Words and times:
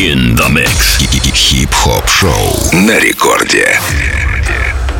In 0.00 0.34
the 0.34 0.48
mix. 0.48 0.96
Хип-хоп 1.34 2.08
шоу 2.08 2.56
на 2.72 2.98
рекорде. 2.98 3.78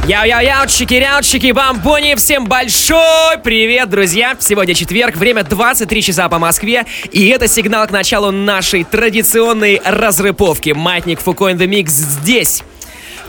Яу-яу-яу, 0.07 0.67
чики-ряучики, 0.67 1.53
бамбони, 1.53 2.17
всем 2.17 2.45
большой 2.45 3.39
привет, 3.43 3.89
друзья! 3.89 4.37
Сегодня 4.39 4.75
четверг, 4.75 5.17
время 5.17 5.43
23 5.43 6.03
часа 6.03 6.29
по 6.29 6.39
Москве, 6.39 6.85
и 7.13 7.29
это 7.29 7.49
сигнал 7.49 7.87
к 7.87 7.93
началу 7.93 8.31
нашей 8.31 8.85
традиционной 8.85 9.81
разрыповки. 9.83 10.71
Маятник 10.71 11.21
Фуко 11.21 11.45
in 11.45 11.57
the 11.57 11.67
Mix 11.67 11.89
здесь. 11.89 12.63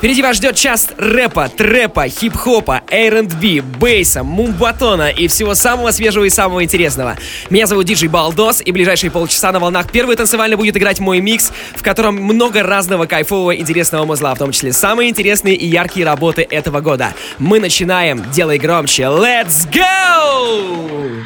Впереди 0.02 0.24
вас 0.24 0.38
ждет 0.38 0.56
час 0.56 0.90
рэпа, 0.98 1.48
трэпа, 1.48 2.08
хип-хопа, 2.08 2.82
R&B, 2.90 3.62
бейса, 3.62 4.24
мумбатона 4.24 5.10
и 5.10 5.28
всего 5.28 5.54
самого 5.54 5.92
свежего 5.92 6.24
и 6.24 6.30
самого 6.32 6.64
интересного. 6.64 7.20
Меня 7.52 7.68
зовут 7.68 7.86
Диджей 7.86 8.10
Балдос, 8.10 8.64
и 8.66 8.72
ближайшие 8.72 9.12
полчаса 9.12 9.52
на 9.52 9.60
волнах 9.60 9.92
первый 9.92 10.16
танцевальный 10.16 10.58
будет 10.58 10.76
играть 10.76 11.00
мой 11.00 11.22
микс, 11.22 11.52
в 11.76 11.84
котором 11.84 12.16
много 12.16 12.64
разного 12.64 13.06
кайфового 13.06 13.56
интересного 13.56 14.06
музла, 14.06 14.34
в 14.34 14.40
том 14.40 14.52
числе 14.52 14.74
самые 14.74 15.08
интересные 15.08 15.54
и 15.54 15.68
яркие 15.68 16.04
работы 16.04 16.48
этого 16.50 16.82
года. 16.82 17.14
Мы 17.38 17.60
начинаем, 17.60 18.26
делай 18.32 18.58
громче, 18.58 19.04
let's 19.04 19.70
go! 19.72 21.22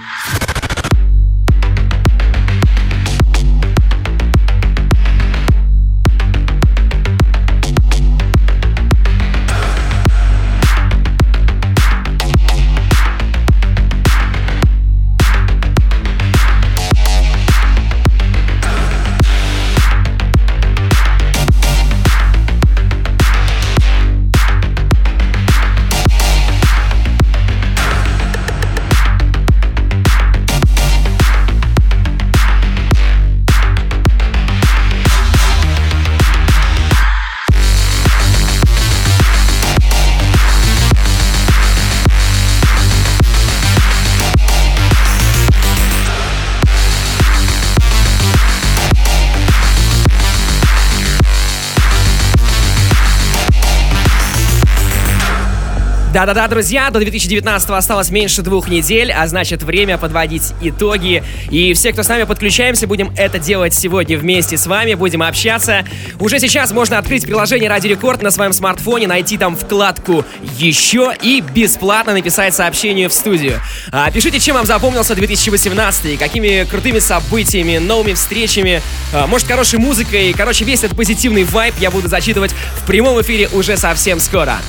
Да-да-да, 56.16 56.48
друзья, 56.48 56.90
до 56.92 57.00
2019 57.00 57.70
осталось 57.72 58.10
меньше 58.10 58.42
двух 58.42 58.70
недель, 58.70 59.12
а 59.12 59.28
значит 59.28 59.64
время 59.64 59.98
подводить 59.98 60.54
итоги. 60.62 61.26
И 61.52 61.74
все, 61.74 61.92
кто 61.92 62.04
с 62.04 62.08
нами 62.08 62.24
подключаемся, 62.24 62.88
будем 62.88 63.14
это 63.18 63.38
делать 63.38 63.74
сегодня 63.74 64.18
вместе 64.18 64.56
с 64.56 64.66
вами, 64.66 64.94
будем 64.94 65.22
общаться. 65.22 65.84
Уже 66.18 66.40
сейчас 66.40 66.72
можно 66.72 67.00
открыть 67.00 67.26
приложение 67.26 67.70
Ради 67.70 67.88
Рекорд 67.88 68.22
на 68.22 68.32
своем 68.32 68.54
смартфоне, 68.54 69.08
найти 69.08 69.38
там 69.38 69.58
вкладку 69.58 70.24
«Еще» 70.58 71.14
и 71.22 71.42
бесплатно 71.42 72.14
написать 72.14 72.56
сообщение 72.56 73.10
в 73.10 73.14
студию. 73.14 73.60
А, 73.92 74.10
пишите, 74.10 74.40
чем 74.40 74.56
вам 74.56 74.66
запомнился 74.66 75.16
2018, 75.16 76.18
какими 76.18 76.64
крутыми 76.64 77.00
событиями, 77.00 77.78
новыми 77.78 78.14
встречами, 78.14 78.82
а, 79.14 79.28
может, 79.28 79.50
хорошей 79.50 79.80
музыкой. 79.80 80.32
Короче, 80.32 80.64
весь 80.64 80.82
этот 80.86 80.96
позитивный 80.96 81.44
вайб 81.44 81.76
я 81.82 81.92
буду 81.92 82.08
зачитывать 82.08 82.56
в 82.78 82.88
прямом 82.88 83.20
эфире 83.22 83.50
уже 83.52 83.76
совсем 83.76 84.22
скоро. 84.22 84.60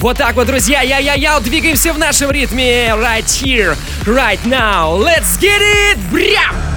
Вот 0.00 0.16
так 0.16 0.36
вот, 0.36 0.46
друзья, 0.46 0.80
я-я-я, 0.80 1.40
двигаемся 1.40 1.92
в 1.92 1.98
нашем 1.98 2.30
ритме. 2.30 2.90
Right 2.90 3.24
here, 3.24 3.76
right 4.04 4.42
now. 4.44 4.96
Let's 4.96 5.36
get 5.40 5.60
it! 5.60 5.98
Брям! 6.12 6.67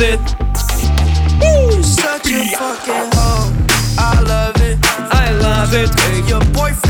love 0.00 0.14
it. 0.14 0.34
Woo! 1.40 1.82
Such 1.82 2.26
a 2.32 2.56
fucking 2.56 3.10
hoe. 3.14 3.52
I 3.98 4.20
love 4.22 4.56
it. 4.62 4.78
I 5.12 5.32
love 5.32 5.74
it. 5.74 5.90
Hey, 6.00 6.28
your 6.28 6.40
boyfriend. 6.52 6.89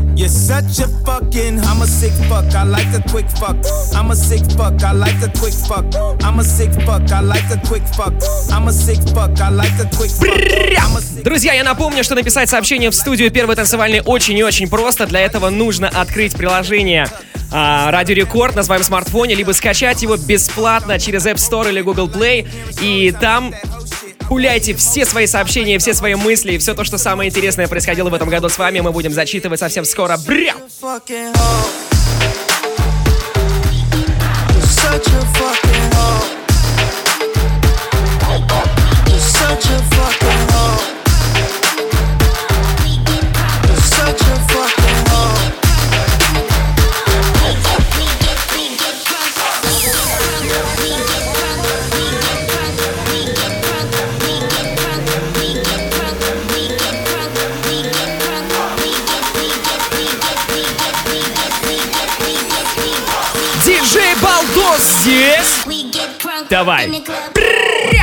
Друзья, 11.23 11.53
я 11.53 11.63
напомню, 11.63 12.03
что 12.03 12.13
написать 12.13 12.49
сообщение 12.49 12.91
в 12.91 12.95
студию 12.95 13.31
Первой 13.31 13.55
танцевальной 13.55 14.01
очень 14.05 14.37
и 14.37 14.43
очень 14.43 14.69
просто. 14.69 15.07
Для 15.07 15.21
этого 15.21 15.49
нужно 15.49 15.87
открыть 15.89 16.33
приложение 16.33 17.07
Радио 17.51 18.15
Рекорд 18.15 18.55
на 18.55 18.63
своем 18.63 18.83
смартфоне, 18.83 19.35
либо 19.35 19.51
скачать 19.51 20.03
его 20.03 20.17
бесплатно 20.17 20.99
через 20.99 21.25
App 21.25 21.35
Store 21.35 21.69
или 21.69 21.81
Google 21.81 22.07
Play. 22.07 22.47
И 22.79 23.11
там 23.19 23.53
Пуляйте 24.31 24.73
все 24.73 25.03
свои 25.05 25.27
сообщения, 25.27 25.77
все 25.77 25.93
свои 25.93 26.15
мысли, 26.15 26.57
все 26.57 26.73
то, 26.73 26.85
что 26.85 26.97
самое 26.97 27.29
интересное 27.29 27.67
происходило 27.67 28.09
в 28.09 28.13
этом 28.13 28.29
году 28.29 28.47
с 28.47 28.57
вами, 28.57 28.79
мы 28.79 28.93
будем 28.93 29.11
зачитывать 29.11 29.59
совсем 29.59 29.83
скоро. 29.83 30.17
Брям! 30.25 30.55
such 34.63 35.07
a 35.07 35.21
fucking 35.35 35.60
Давай. 66.51 66.89
motherfucking 66.89 68.00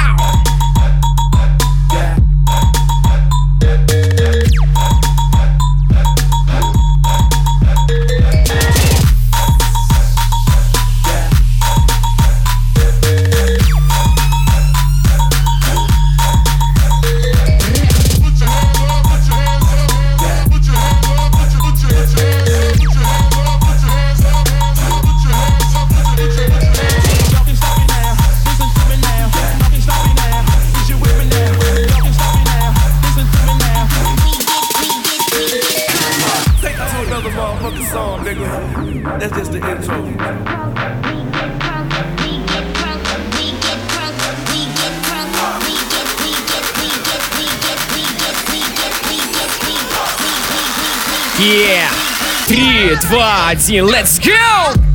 Yeah! 51.38 51.88
Три, 52.49 52.96
два, 53.08 53.49
один, 53.50 53.85
let's 53.85 54.19
go! 54.19 54.88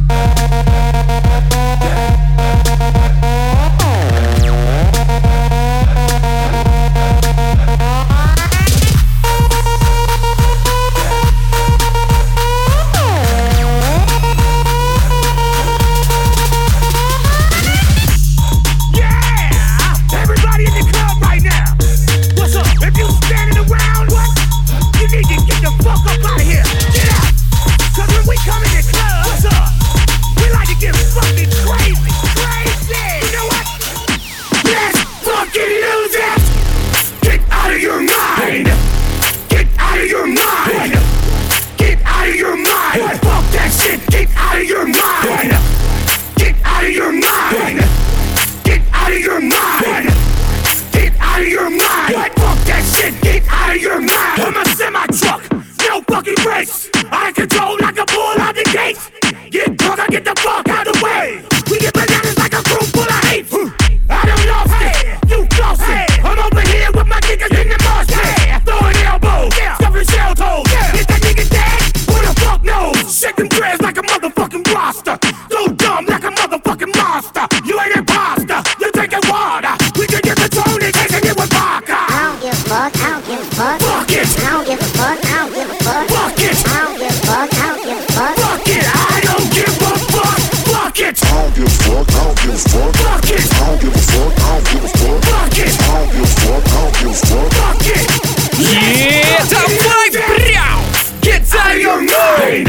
mind! 102.33 102.67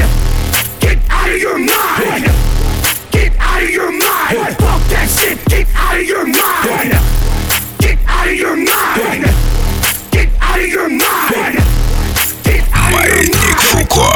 Get 0.80 0.98
out 1.10 1.30
of 1.30 1.38
your 1.38 1.58
mind! 1.58 2.26
Get 3.12 3.32
out 3.40 3.64
of 3.64 3.70
your 3.70 3.92
mind! 3.92 4.56
Fuck 4.58 4.82
that 4.92 5.08
shit! 5.10 5.44
Get 5.46 5.68
out 5.76 5.96
of 5.96 6.04
your 6.06 6.26
mind! 6.26 6.92
Get 7.80 7.98
out 8.08 8.28
of 8.28 8.36
your 8.36 8.56
mind! 8.56 9.24
Get 10.12 10.30
out 10.42 10.60
of 10.60 10.68
your 10.68 10.90
mind! 10.90 11.56
Get 12.44 12.64
out 12.74 12.94
of 12.94 12.94
Маятник 12.94 13.60
Фуко. 13.60 14.10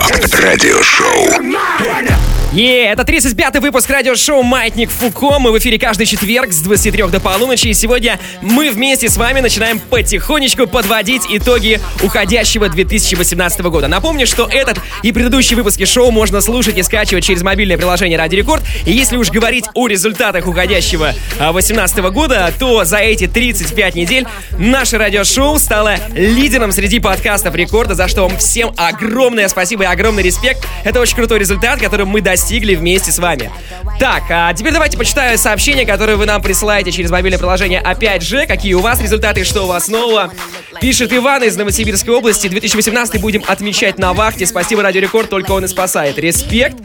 Радиошоу. 0.43 2.36
Е, 2.52 2.86
это 2.86 3.02
35-й 3.02 3.60
выпуск 3.60 3.90
радиошоу 3.90 4.42
«Маятник 4.42 4.88
Фуко». 4.88 5.38
Мы 5.38 5.52
в 5.52 5.58
эфире 5.58 5.78
каждый 5.78 6.06
четверг 6.06 6.50
с 6.50 6.62
23 6.62 7.08
до 7.08 7.20
полуночи. 7.20 7.66
И 7.66 7.74
сегодня 7.74 8.18
мы 8.40 8.70
вместе 8.70 9.10
с 9.10 9.18
вами 9.18 9.40
начинаем 9.40 9.78
потихонечку 9.78 10.66
подводить 10.66 11.24
итоги 11.28 11.78
уходящего 12.02 12.70
2018 12.70 13.60
года. 13.60 13.86
Напомню, 13.86 14.26
что 14.26 14.48
этот 14.50 14.80
и 15.02 15.12
предыдущие 15.12 15.58
выпуски 15.58 15.84
шоу 15.84 16.10
можно 16.10 16.40
слушать 16.40 16.78
и 16.78 16.82
скачивать 16.82 17.22
через 17.22 17.42
мобильное 17.42 17.76
приложение 17.76 18.16
«Радио 18.16 18.38
Рекорд». 18.38 18.62
И 18.86 18.92
если 18.92 19.18
уж 19.18 19.30
говорить 19.30 19.66
о 19.74 19.86
результатах 19.86 20.46
уходящего 20.46 21.12
2018 21.38 21.98
года, 21.98 22.50
то 22.58 22.84
за 22.84 22.96
эти 22.96 23.26
35 23.26 23.94
недель 23.94 24.26
наше 24.56 24.96
радиошоу 24.96 25.58
стало 25.58 25.96
лидером 26.14 26.72
среди 26.72 26.98
подкастов 26.98 27.54
рекорда, 27.54 27.94
за 27.94 28.08
что 28.08 28.26
вам 28.26 28.38
всем 28.38 28.72
огромное 28.78 29.48
спасибо 29.48 29.82
и 29.82 29.86
огромный 29.86 30.22
респект. 30.22 30.66
Это 30.82 30.98
очень 30.98 31.14
крутой 31.14 31.40
результат, 31.40 31.78
который 31.78 32.06
мы 32.06 32.22
достигли 32.22 32.37
вместе 32.42 33.10
с 33.12 33.18
вами. 33.18 33.50
Так, 33.98 34.24
а 34.30 34.52
теперь 34.54 34.72
давайте 34.72 34.96
почитаю 34.96 35.36
сообщения, 35.38 35.84
которые 35.84 36.16
вы 36.16 36.26
нам 36.26 36.40
присылаете 36.40 36.92
через 36.92 37.10
мобильное 37.10 37.38
приложение 37.38 37.80
опять 37.80 38.22
же. 38.22 38.46
Какие 38.46 38.74
у 38.74 38.80
вас 38.80 39.00
результаты, 39.00 39.44
что 39.44 39.64
у 39.64 39.66
вас 39.66 39.88
нового? 39.88 40.32
Пишет 40.80 41.12
Иван 41.12 41.42
из 41.42 41.56
Новосибирской 41.56 42.14
области. 42.14 42.46
2018 42.46 43.20
будем 43.20 43.42
отмечать 43.46 43.98
на 43.98 44.12
вахте. 44.12 44.46
Спасибо, 44.46 44.82
Радио 44.82 45.00
Рекорд, 45.00 45.28
только 45.28 45.50
он 45.50 45.64
и 45.64 45.68
спасает. 45.68 46.18
Респект. 46.18 46.76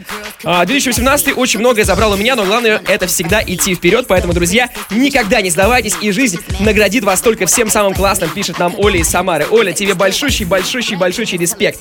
А, 0.42 0.64
2018 0.64 1.32
очень 1.36 1.60
многое 1.60 1.84
забрал 1.84 2.12
у 2.12 2.16
меня, 2.16 2.34
но 2.34 2.44
главное 2.44 2.82
это 2.88 3.06
всегда 3.06 3.40
идти 3.46 3.74
вперед. 3.74 4.06
Поэтому, 4.08 4.32
друзья, 4.32 4.68
никогда 4.90 5.40
не 5.40 5.50
сдавайтесь, 5.50 5.94
и 6.00 6.10
жизнь 6.10 6.40
наградит 6.60 7.04
вас 7.04 7.20
только 7.20 7.46
всем 7.46 7.70
самым 7.70 7.94
классным, 7.94 8.28
пишет 8.30 8.58
нам 8.58 8.74
Оля 8.78 8.98
из 8.98 9.08
Самары. 9.08 9.46
Оля, 9.50 9.72
тебе 9.72 9.94
большущий, 9.94 10.44
большущий, 10.44 10.96
большущий 10.96 11.38
респект. 11.38 11.80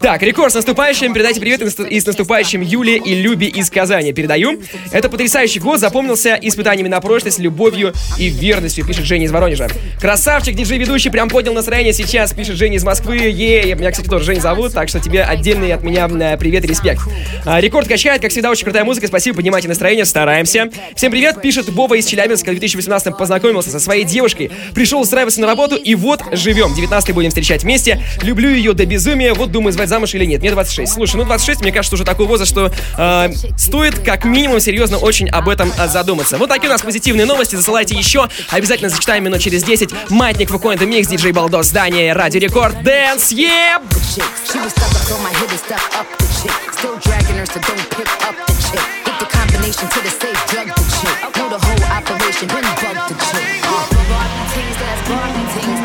Так, 0.00 0.22
рекорд 0.22 0.52
с 0.52 0.56
наступающим. 0.56 1.14
Передайте 1.14 1.40
привет 1.40 1.62
и 1.62 1.70
с- 1.70 1.82
и 1.82 1.98
с 2.00 2.06
наступающим 2.06 2.60
Юле 2.60 2.89
и 2.96 3.14
Любе 3.14 3.46
из 3.46 3.70
Казани. 3.70 4.12
Передаю. 4.12 4.60
Это 4.92 5.08
потрясающий 5.08 5.60
год, 5.60 5.80
запомнился 5.80 6.38
испытаниями 6.40 6.88
на 6.88 7.00
прочность, 7.00 7.38
любовью 7.38 7.92
и 8.18 8.28
верностью, 8.28 8.86
пишет 8.86 9.04
Женя 9.04 9.26
из 9.26 9.32
Воронежа. 9.32 9.68
Красавчик, 10.00 10.54
диджей-ведущий, 10.54 11.10
прям 11.10 11.28
поднял 11.28 11.54
настроение 11.54 11.92
сейчас, 11.92 12.32
пишет 12.32 12.56
Женя 12.56 12.76
из 12.76 12.84
Москвы. 12.84 13.16
Е, 13.16 13.74
меня, 13.74 13.90
кстати, 13.90 14.08
тоже 14.08 14.24
Женя 14.24 14.40
зовут, 14.40 14.72
так 14.72 14.88
что 14.88 15.00
тебе 15.00 15.22
отдельный 15.22 15.72
от 15.72 15.82
меня 15.82 16.08
э, 16.08 16.36
привет 16.36 16.64
и 16.64 16.68
респект. 16.68 17.02
А, 17.44 17.60
Рекорд 17.60 17.88
качает, 17.88 18.22
как 18.22 18.30
всегда, 18.30 18.50
очень 18.50 18.64
крутая 18.64 18.84
музыка. 18.84 19.06
Спасибо, 19.06 19.36
поднимайте 19.36 19.68
настроение, 19.68 20.04
стараемся. 20.04 20.70
Всем 20.94 21.10
привет, 21.12 21.40
пишет 21.40 21.70
Боба 21.70 21.96
из 21.96 22.06
Челябинска. 22.06 22.50
В 22.50 22.52
2018 22.52 23.16
познакомился 23.16 23.70
со 23.70 23.80
своей 23.80 24.04
девушкой, 24.04 24.50
пришел 24.74 25.00
устраиваться 25.00 25.40
на 25.40 25.46
работу, 25.46 25.76
и 25.76 25.94
вот 25.94 26.22
живем. 26.32 26.74
19 26.74 27.14
будем 27.14 27.30
встречать 27.30 27.62
вместе. 27.62 28.02
Люблю 28.22 28.50
ее 28.50 28.72
до 28.72 28.86
безумия, 28.86 29.34
вот 29.34 29.52
думаю, 29.52 29.72
звать 29.72 29.88
замуж 29.88 30.14
или 30.14 30.24
нет. 30.24 30.40
Мне 30.40 30.50
26. 30.50 30.92
Слушай, 30.92 31.16
ну 31.16 31.24
26, 31.24 31.60
мне 31.62 31.72
кажется, 31.72 31.94
уже 31.94 32.04
такой 32.04 32.26
возраст, 32.26 32.50
что 32.50 32.72
э, 32.96 33.30
стоит 33.56 33.98
как 34.00 34.24
минимум 34.24 34.60
серьезно 34.60 34.98
очень 34.98 35.28
об 35.28 35.48
этом 35.48 35.72
э, 35.78 35.88
задуматься. 35.88 36.38
Вот 36.38 36.48
такие 36.48 36.68
у 36.68 36.72
нас 36.72 36.82
позитивные 36.82 37.26
новости. 37.26 37.56
Засылайте 37.56 37.96
еще. 37.96 38.28
Обязательно 38.50 38.90
зачитаем 38.90 39.24
минут 39.24 39.40
через 39.40 39.62
10. 39.62 40.10
Маятник 40.10 40.50
Фуко 40.50 40.66
in 40.66 40.74
the 40.74 40.86
mix, 40.86 41.08
диджей 41.08 41.32
Балдос, 41.32 41.66
здание, 41.66 42.12
Радио 42.12 42.40
Рекорд, 42.40 42.82
dance, 42.82 43.32
yep! 43.32 43.82
Still. 46.80 46.98
Uh. 55.12 55.79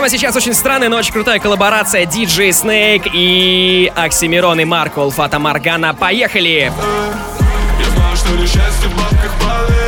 Прямо 0.00 0.08
сейчас 0.08 0.34
очень 0.34 0.54
странная, 0.54 0.88
но 0.88 0.96
очень 0.96 1.12
крутая 1.12 1.38
коллаборация 1.40 2.06
DJ 2.06 2.48
Snake 2.52 3.10
и 3.12 3.92
Оксимирон 3.94 4.58
и 4.58 4.64
Маркул 4.64 5.10
Фата 5.10 5.38
Моргана. 5.38 5.92
Поехали! 5.92 6.72
Я 7.78 7.90
знаю, 7.90 8.16
что 8.16 8.34
ли 8.34 8.46
счастье 8.46 8.88
в 8.88 8.96
бабках 8.96 9.30
падает 9.38 9.79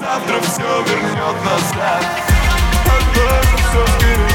Завтра 0.00 0.40
все 0.40 0.82
вернет 0.82 1.44
назад 1.44 2.04
Отбросим 2.84 3.58
все 3.58 3.86
вперед 3.86 4.30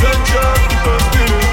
Зачем 0.00 1.00
вперед 1.00 1.43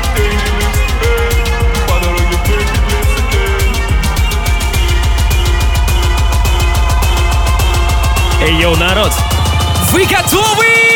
йоу, 8.49 8.75
народ! 8.75 9.11
Вы 9.91 10.05
готовы? 10.05 10.90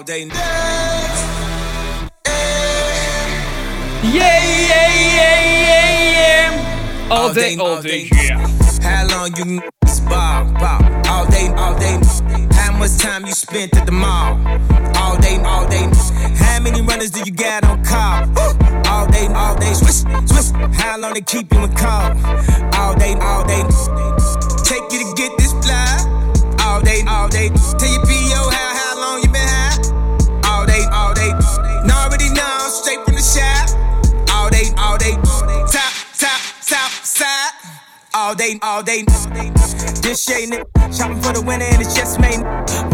All 0.00 0.06
day. 0.06 0.24
Yeah, 0.24 0.40
yeah, 4.08 4.88
yeah, 4.96 5.40
yeah, 5.68 5.88
yeah. 6.16 7.10
All 7.10 7.34
day, 7.34 7.58
all 7.58 7.82
day, 7.82 8.08
yeah. 8.10 8.48
How 8.80 9.06
long 9.08 9.36
you 9.36 9.60
ball, 10.08 10.46
ball? 10.54 10.80
All 11.06 11.26
day, 11.26 11.48
all 11.48 11.78
day. 11.78 12.00
How 12.54 12.72
much 12.78 12.96
time 12.96 13.26
you 13.26 13.32
spent 13.32 13.76
at 13.76 13.84
the 13.84 13.92
mall? 13.92 14.40
All 14.96 15.18
day, 15.18 15.36
all 15.44 15.68
day. 15.68 15.86
How 16.34 16.60
many 16.60 16.80
runners 16.80 17.10
do 17.10 17.20
you 17.20 17.32
got 17.32 17.64
on 17.64 17.84
call? 17.84 18.24
All 18.88 19.06
day, 19.06 19.26
all 19.26 19.54
day. 19.58 19.74
Swish, 19.74 20.00
swish. 20.24 20.50
How 20.80 20.96
long 20.98 21.12
they 21.12 21.20
keep 21.20 21.52
you 21.52 21.62
in 21.62 21.74
call? 21.74 22.16
All 22.72 22.94
day, 22.94 23.16
all 23.20 23.44
day. 23.46 23.64
Take 24.64 24.90
you 24.92 25.04
to 25.04 25.12
get 25.14 25.36
this 25.36 25.52
fly. 25.60 26.56
All 26.60 26.80
day, 26.80 27.02
all 27.06 27.28
day. 27.28 27.50
Tell 27.50 27.92
your 27.92 28.02
PO 28.06 28.48
how 28.48 28.69
how 28.69 28.69
All 38.30 38.36
day, 38.36 38.60
all 38.62 38.80
day. 38.80 39.02
This 39.02 40.22
shit, 40.22 40.50
nigga. 40.50 40.62
Shopping 40.96 41.20
for 41.20 41.32
the 41.32 41.42
winner 41.42 41.64
and 41.64 41.82
it's 41.82 41.96
just 41.96 42.20
made. 42.20 42.38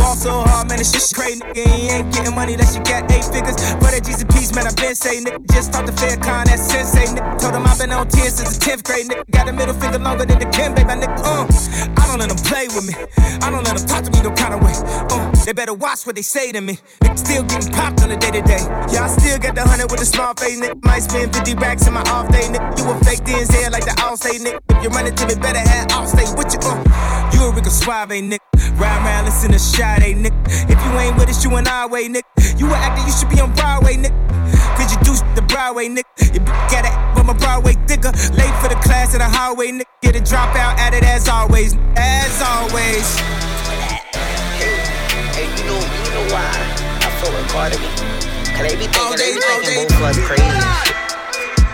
Ball 0.00 0.16
so 0.16 0.32
hard, 0.48 0.66
man, 0.68 0.80
it's 0.80 0.92
just 0.92 1.14
crazy. 1.14 1.40
Nigga. 1.40 1.60
You 1.60 1.90
ain't 1.92 2.10
getting 2.14 2.34
money 2.34 2.54
unless 2.54 2.74
you 2.74 2.82
got 2.82 3.04
eight 3.12 3.24
figures. 3.24 3.56
That 3.96 4.04
G's 4.04 4.20
and 4.20 4.28
P's, 4.28 4.54
man, 4.54 4.66
I've 4.66 4.76
been 4.76 4.94
saying, 4.94 5.24
nigga. 5.24 5.40
Just 5.52 5.72
talked 5.72 5.88
to 5.88 5.92
Fair 5.92 6.16
Con, 6.16 6.44
that 6.48 6.60
sensei, 6.60 7.08
nigga. 7.12 7.40
Told 7.40 7.56
him 7.56 7.64
I've 7.64 7.78
been 7.78 7.92
on 7.92 8.08
10 8.08 8.28
since 8.28 8.56
the 8.56 8.64
10th 8.64 8.84
grade, 8.84 9.08
nigga. 9.08 9.24
Got 9.30 9.48
a 9.48 9.52
middle 9.52 9.72
finger 9.72 9.98
longer 9.98 10.24
than 10.24 10.38
the 10.38 10.44
Kim, 10.52 10.72
baby, 10.72 10.88
nigga. 10.88 11.16
Uh, 11.20 11.48
I 11.96 12.04
don't 12.08 12.20
let 12.20 12.28
them 12.28 12.40
play 12.44 12.68
with 12.72 12.84
me. 12.84 12.92
I 13.40 13.48
don't 13.48 13.64
let 13.64 13.76
them 13.76 13.88
talk 13.88 14.04
to 14.04 14.10
me 14.12 14.20
no 14.20 14.32
kind 14.36 14.52
of 14.52 14.60
way. 14.60 14.76
Uh, 14.76 15.32
they 15.44 15.52
better 15.52 15.72
watch 15.72 16.04
what 16.04 16.16
they 16.16 16.24
say 16.24 16.52
to 16.52 16.60
me. 16.60 16.76
Nigga 17.00 17.18
still 17.18 17.42
getting 17.44 17.72
popped 17.72 18.02
on 18.04 18.08
the 18.08 18.16
day 18.16 18.32
to 18.36 18.42
day. 18.44 18.60
I 18.60 19.08
still 19.08 19.38
got 19.38 19.54
the 19.54 19.64
hundred 19.64 19.90
with 19.90 20.00
a 20.00 20.08
small 20.08 20.34
face, 20.36 20.60
nigga. 20.60 20.76
Might 20.84 21.04
spend 21.08 21.32
50 21.32 21.54
racks 21.56 21.86
in 21.86 21.94
my 21.94 22.04
off 22.12 22.28
day, 22.32 22.44
nigga. 22.52 22.76
You 22.76 22.84
a 22.88 22.94
fake 23.04 23.24
DNZ 23.24 23.72
like 23.72 23.84
the 23.84 23.96
all 24.04 24.16
say, 24.16 24.36
nigga. 24.36 24.60
If 24.68 24.84
you 24.84 24.90
run 24.90 25.06
into 25.06 25.24
me, 25.26 25.34
better 25.34 25.58
have 25.58 25.90
all 25.92 26.06
stay 26.06 26.26
with 26.36 26.52
you. 26.52 26.60
Uh, 26.62 27.30
you 27.32 27.44
a 27.44 27.52
Rico 27.52 27.70
Suave, 27.70 28.10
nigga. 28.10 28.38
Ride 28.78 28.98
around, 29.04 29.24
listen 29.24 29.52
to 29.52 29.58
Sade, 29.58 30.16
nigga. 30.16 30.36
If 30.70 30.78
you 30.84 30.90
ain't 30.98 31.16
with 31.16 31.28
us, 31.28 31.44
you 31.44 31.54
an 31.56 31.66
our 31.66 31.88
way, 31.88 32.08
nigga. 32.08 32.22
You 32.58 32.66
an 32.66 32.74
actor, 32.74 33.04
you 33.06 33.12
should 33.12 33.30
be 33.30 33.40
on 33.40 33.52
Broadway, 33.54 33.96
nigga. 33.96 34.14
Cause 34.76 34.92
you 34.92 34.98
do 35.02 35.14
the 35.34 35.42
Broadway, 35.42 35.88
nigga. 35.88 36.04
You 36.32 36.40
got 36.70 36.84
it 36.84 36.94
with 37.16 37.26
my 37.26 37.32
Broadway 37.34 37.74
thicker. 37.86 38.12
Late 38.36 38.54
for 38.62 38.68
the 38.68 38.78
class 38.82 39.14
at 39.14 39.18
the 39.18 39.28
hallway, 39.28 39.72
nigga. 39.72 39.84
Get 40.02 40.16
a 40.16 40.20
dropout 40.20 40.78
at 40.78 40.94
it 40.94 41.04
as 41.04 41.28
always. 41.28 41.74
As 41.96 42.42
always. 42.42 43.18
Hey, 44.56 44.78
hey, 45.34 45.48
you 45.56 45.64
know, 45.64 45.80
you 45.80 46.10
know 46.14 46.34
why 46.34 46.46
I 47.02 47.46
Cardi 47.48 47.76
B? 47.76 47.82
Cause 48.52 48.68
they 48.68 48.76
be 48.76 48.86
thinking, 48.86 49.16
they 49.16 49.34
be 49.34 49.40
thinking 49.40 49.88
both 49.88 49.92
of 49.92 50.02
us 50.02 50.18
crazy. 50.26 51.05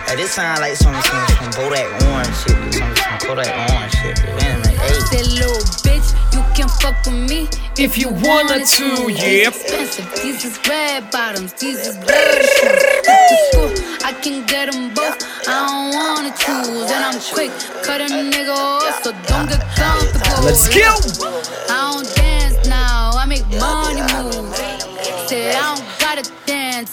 Hey, 0.07 0.15
this 0.17 0.31
sound 0.31 0.59
like 0.59 0.75
some, 0.75 0.93
some, 1.01 1.27
some 1.27 1.51
Bodak 1.53 1.87
Orange 2.11 2.35
shit, 2.43 2.73
some, 2.73 2.95
some 2.95 3.17
Kodak 3.19 3.47
Orange 3.71 3.93
shit. 3.93 4.19
Wait 4.19 4.43
a 4.43 4.57
minute, 4.59 4.67
hey. 4.67 4.99
That 5.11 5.27
little 5.33 5.63
bitch, 5.81 6.13
you 6.33 6.41
can 6.55 6.67
fuck 6.81 6.95
with 7.05 7.29
me 7.29 7.47
If 7.77 7.97
you 7.97 8.09
wanted 8.09 8.65
to, 8.65 9.11
yep. 9.11 9.53
Expensive. 9.55 10.11
These 10.21 10.45
is 10.45 10.59
red 10.67 11.09
bottoms, 11.11 11.53
these 11.53 11.87
is 11.87 11.97
bloody 11.97 12.47
shoes. 12.59 13.07
At 13.07 13.29
the 13.29 13.37
school, 13.47 13.71
I 14.03 14.13
can 14.21 14.45
get 14.45 14.71
them 14.71 14.93
both. 14.93 15.17
I 15.47 15.67
don't 15.67 15.95
wanna 15.95 16.33
choose, 16.37 16.91
and 16.91 17.03
I'm 17.05 17.19
quick. 17.33 17.51
Cut 17.83 18.01
a 18.01 18.05
nigga 18.05 18.53
off, 18.53 19.03
so 19.03 19.11
don't 19.27 19.47
get 19.47 19.61
comfortable. 19.75 20.43
Let's 20.45 20.67
go! 20.67 20.93
I 21.69 21.93
don't 21.93 22.15
dance 22.15 22.67
now, 22.67 23.11
I 23.15 23.25
make 23.25 23.47
money 23.59 24.01
move. 24.13 24.53
Say 25.27 25.55
I 25.55 25.75
don't 25.75 25.79
gotta 25.79 25.91
dance, 25.91 25.92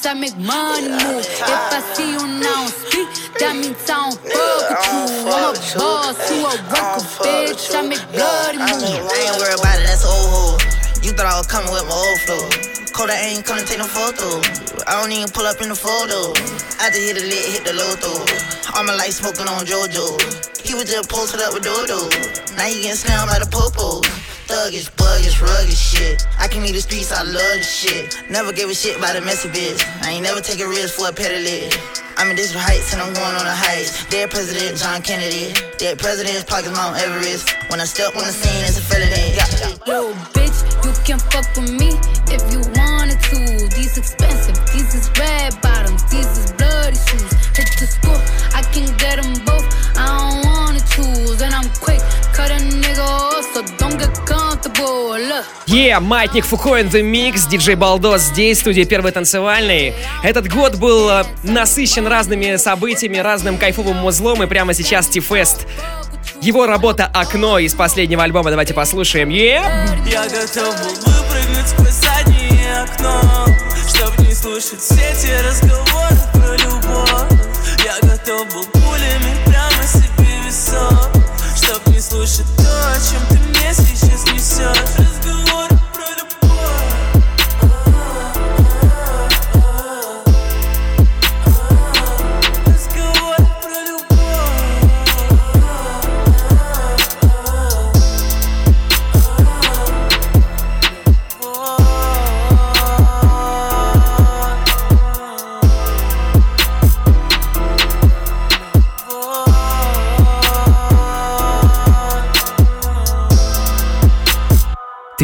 I 0.07 0.15
make 0.15 0.37
money 0.37 0.89
move. 0.89 1.25
If 1.25 1.43
I 1.43 1.81
see 1.95 2.13
you 2.13 2.27
now 2.27 2.67
speak, 2.67 3.09
that 3.39 3.55
means 3.55 3.77
I 3.89 4.11
don't 4.11 4.17
fuck 4.17 4.25
with 4.25 4.81
you. 4.87 5.21
I'm 5.27 5.51
a 5.51 5.79
boss, 5.79 6.31
you 6.31 6.41
a 6.41 6.53
worker, 6.73 7.05
bitch. 7.21 7.75
I 7.75 7.83
make 7.83 8.01
bloody 8.13 8.59
I 8.59 8.73
moves. 8.73 8.85
ain't 8.85 9.37
worried 9.39 9.61
about 9.61 9.79
it, 9.79 9.87
that's 9.87 10.05
old 10.05 10.31
hoe. 10.33 10.59
You 11.03 11.13
thought 11.13 11.27
I 11.27 11.37
was 11.39 11.47
coming 11.47 11.73
with 11.73 11.85
my 11.85 11.95
old 11.95 12.21
flow. 12.23 12.70
Kodak 12.93 13.23
ain't 13.23 13.45
coming 13.45 13.65
take 13.65 13.79
no 13.79 13.87
photo. 13.87 14.43
I 14.87 15.01
don't 15.01 15.13
even 15.13 15.31
pull 15.31 15.47
up 15.47 15.61
in 15.63 15.69
the 15.69 15.75
photo. 15.75 16.35
I 16.83 16.91
just 16.91 17.03
hit 17.03 17.17
the 17.17 17.25
lit, 17.25 17.47
hit 17.53 17.65
the 17.65 17.73
though. 17.75 18.23
All 18.77 18.85
my 18.85 18.95
life 18.95 19.19
smoking 19.19 19.47
on 19.47 19.67
JoJo. 19.67 20.19
He 20.65 20.75
was 20.75 20.85
just 20.85 21.09
posted 21.09 21.41
up 21.41 21.55
with 21.55 21.65
Dodo. 21.65 22.11
Now 22.57 22.67
he 22.67 22.83
getting 22.83 22.99
slammed 22.99 23.31
like 23.31 23.43
a 23.43 23.51
popo. 23.51 24.03
Thuggish, 24.51 24.91
buggish, 24.99 25.41
rugged 25.41 25.77
shit. 25.77 26.27
I 26.39 26.49
can 26.49 26.63
leave 26.63 26.75
the 26.75 26.83
streets, 26.83 27.13
I 27.13 27.23
love 27.23 27.59
this 27.63 27.71
shit. 27.71 28.19
Never 28.29 28.53
gave 28.53 28.69
a 28.69 28.75
shit 28.75 28.99
about 28.99 29.15
a 29.17 29.21
messy 29.21 29.49
bitch. 29.49 29.79
I 30.03 30.11
ain't 30.11 30.23
never 30.23 30.41
take 30.41 30.61
a 30.61 30.67
risk 30.67 30.99
for 30.99 31.09
a 31.09 31.13
pedalid. 31.13 31.71
I'm 32.19 32.31
in 32.31 32.37
this 32.37 32.53
heights 32.53 32.93
and 32.93 33.01
I'm 33.01 33.15
going 33.15 33.35
on 33.35 33.45
the 33.45 33.55
heights. 33.55 34.05
Dead 34.11 34.31
President 34.31 34.77
John 34.77 35.03
Kennedy. 35.03 35.55
Dead 35.79 35.99
President's 35.99 36.45
pockets 36.45 36.75
Mount 36.77 36.99
Everest. 36.99 37.55
When 37.71 37.81
I 37.81 37.85
step 37.85 38.17
on 38.17 38.27
the 38.27 38.33
scene, 38.33 38.65
it's 38.67 38.77
a 38.77 38.83
felony. 38.83 39.33
Yeah. 39.33 39.47
Bitch, 40.35 40.40
you 40.85 40.93
can 41.05 41.19
fuck 41.19 41.47
with 41.57 41.71
me 41.81 41.91
if 42.35 42.43
you 42.53 42.61
wanted 42.79 43.21
to. 43.31 43.39
These 43.77 43.99
expensive, 43.99 44.57
these 44.73 44.95
is 44.95 45.11
red 45.19 45.61
bottoms, 45.61 46.03
these 46.11 46.31
is 46.39 46.53
bloody 46.53 46.97
shoes. 46.97 47.33
Hit 47.57 47.69
the 47.79 47.87
school, 47.87 48.19
I 48.55 48.63
can 48.73 48.87
get 48.97 49.17
them 49.21 49.33
both. 49.45 49.67
I 49.97 50.07
don't 50.19 50.47
wanna 50.47 50.81
choose, 50.95 51.43
and 51.43 51.55
I'm 51.55 51.69
quick. 51.81 52.01
Cut 52.33 52.51
a 52.51 52.59
nigga 52.83 53.05
off, 53.05 53.45
so 53.55 53.63
don't 53.79 53.99
get 53.99 54.13
comfortable. 54.27 55.19
Look. 55.19 55.45
Е, 55.67 55.99
маятник 56.01 56.45
Фуко 56.45 56.81
and 56.81 56.91
the 56.91 57.03
Mix, 57.03 57.49
диджей 57.49 57.75
Балдос 57.75 58.23
здесь, 58.23 58.59
в 58.59 58.61
студии 58.63 58.85
Первый 58.85 59.13
танцевальный. 59.13 59.95
Этот 60.23 60.49
год 60.49 60.77
был 60.77 61.09
э, 61.11 61.25
насыщен 61.43 62.07
разными 62.07 62.57
событиями, 62.57 63.19
разным 63.19 63.59
кайфовым 63.59 63.97
музлом, 63.97 64.43
и 64.43 64.47
прямо 64.47 64.75
сейчас 64.75 65.07
Тифест. 65.07 65.67
Его 66.41 66.67
работа 66.67 67.11
«Окно» 67.13 67.59
из 67.59 67.75
последнего 67.75 68.23
альбома. 68.23 68.51
Давайте 68.51 68.75
послушаем. 68.75 69.29
Yeah. 69.29 69.63
Я 70.09 70.23
готов 70.25 70.75
был 70.81 71.13
выпрыгнуть 71.13 71.69
сквозь 71.69 71.93
заднее 71.93 72.83
окно, 72.83 73.47
чтоб 73.89 74.19
не 74.27 74.35
слушать 74.35 74.81
все 74.81 74.95
эти 74.95 75.47
разговоры 75.47 76.17
про 76.33 76.57
любовь. 76.57 77.41
Я 77.85 77.97
готов 78.09 78.47
был 78.55 78.65
пулями 78.65 79.37
прямо 79.45 79.83
себе 79.87 80.29
висок, 80.47 81.11
чтоб 81.57 81.87
не 81.89 82.01
слушать 82.01 82.47
то, 82.57 82.63
о 82.63 82.97
чем 82.97 83.21
ты 83.29 83.39
мне 83.49 83.75
сейчас 83.75 84.25
несешь. 84.33 85.10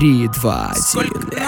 3, 0.07 0.29
2, 0.29 0.49
1. 0.95 1.46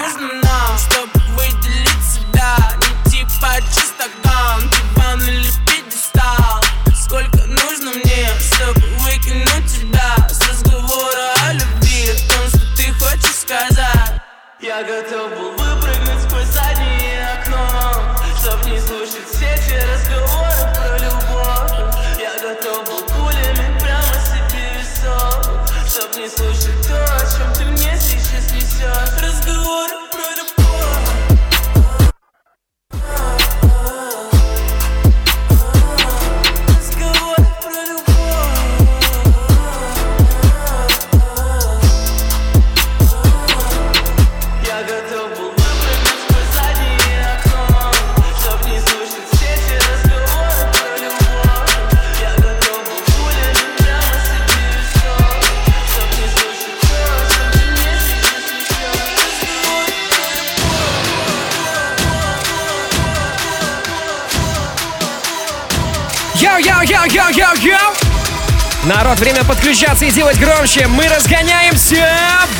Народ, 69.09 69.21
время 69.21 69.43
подключаться 69.43 70.05
и 70.05 70.11
делать 70.11 70.37
громче. 70.37 70.85
Мы 70.85 71.07
разгоняемся, 71.07 72.07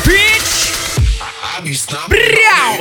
бич! 0.04 0.72
Бряу! 2.08 2.79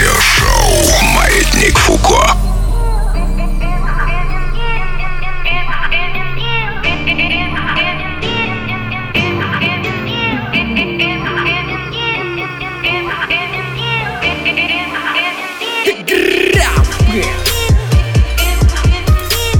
Радиошоу 0.00 1.04
«Маятник 1.14 1.78
Фуко». 1.80 2.34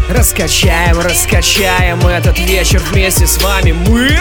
Раскачаем, 0.09 1.01
раскачаем 1.01 2.07
этот 2.07 2.39
вечер 2.39 2.81
вместе 2.91 3.27
с 3.27 3.43
вами. 3.43 3.73
Мы... 3.73 4.21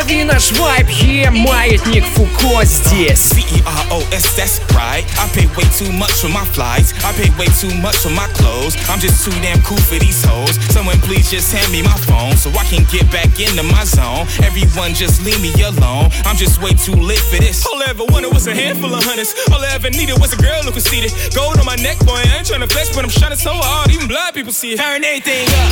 Лови 0.00 0.24
наш 0.24 0.52
вайб, 0.52 0.86
е, 1.02 1.30
маятник 1.30 2.04
Фуко 2.14 2.64
здесь. 2.64 3.18
C-E-R-O-S, 3.18 4.24
that's 4.36 4.56
right. 4.72 5.04
I 5.22 5.24
pay 5.36 5.46
way 5.56 5.66
too 5.78 5.90
much 6.02 6.14
for 6.22 6.30
my 6.38 6.46
flights. 6.54 6.88
I 7.08 7.10
pay 7.18 7.30
way 7.38 7.48
too 7.60 7.74
much 7.84 7.96
for 8.04 8.12
my 8.20 8.28
clothes. 8.38 8.74
I'm 8.90 9.00
just 9.06 9.18
too 9.24 9.36
damn 9.44 9.60
cool 9.68 9.82
for 9.90 9.98
these 10.04 10.20
hoes. 10.24 10.54
Someone 10.74 10.98
please 11.06 11.26
just 11.30 11.48
hand 11.52 11.70
me 11.74 11.80
my 11.92 11.98
phone 12.08 12.34
so 12.42 12.48
I 12.62 12.64
can 12.72 12.82
get 12.94 13.04
back 13.16 13.30
into 13.44 13.64
my 13.74 13.84
zone. 13.96 14.24
Everyone 14.48 14.92
just 15.02 15.16
leave 15.26 15.40
me 15.46 15.52
alone. 15.70 16.06
I'm 16.28 16.36
just 16.44 16.56
way 16.62 16.72
too 16.86 16.96
lit 17.10 17.22
for 17.30 17.38
this. 17.44 17.56
All 17.66 17.78
I 17.84 17.86
ever 17.94 18.06
wanted 18.12 18.30
was 18.32 18.46
a 18.46 18.54
handful 18.62 18.90
of 18.96 19.02
hundreds. 19.04 19.30
All 19.52 19.62
I 19.68 19.70
ever 19.78 19.90
needed 19.90 20.16
was 20.22 20.32
a 20.32 20.40
girl 20.46 20.60
who 20.64 20.70
could 20.76 20.86
see 20.90 21.00
it. 21.08 21.12
Gold 21.36 21.58
on 21.60 21.66
my 21.72 21.76
neck, 21.86 21.98
boy. 22.08 22.20
I 22.30 22.38
ain't 22.38 22.46
tryna 22.48 22.68
flex, 22.72 22.86
but 22.94 23.02
I'm 23.04 23.14
shining 23.18 23.40
so 23.48 23.52
hard. 23.52 23.90
Even 23.94 24.06
blind 24.08 24.32
people 24.38 24.54
see 24.60 24.72
it. 24.72 24.78
Turn 24.78 25.04
everything 25.04 25.46
up. 25.60 25.70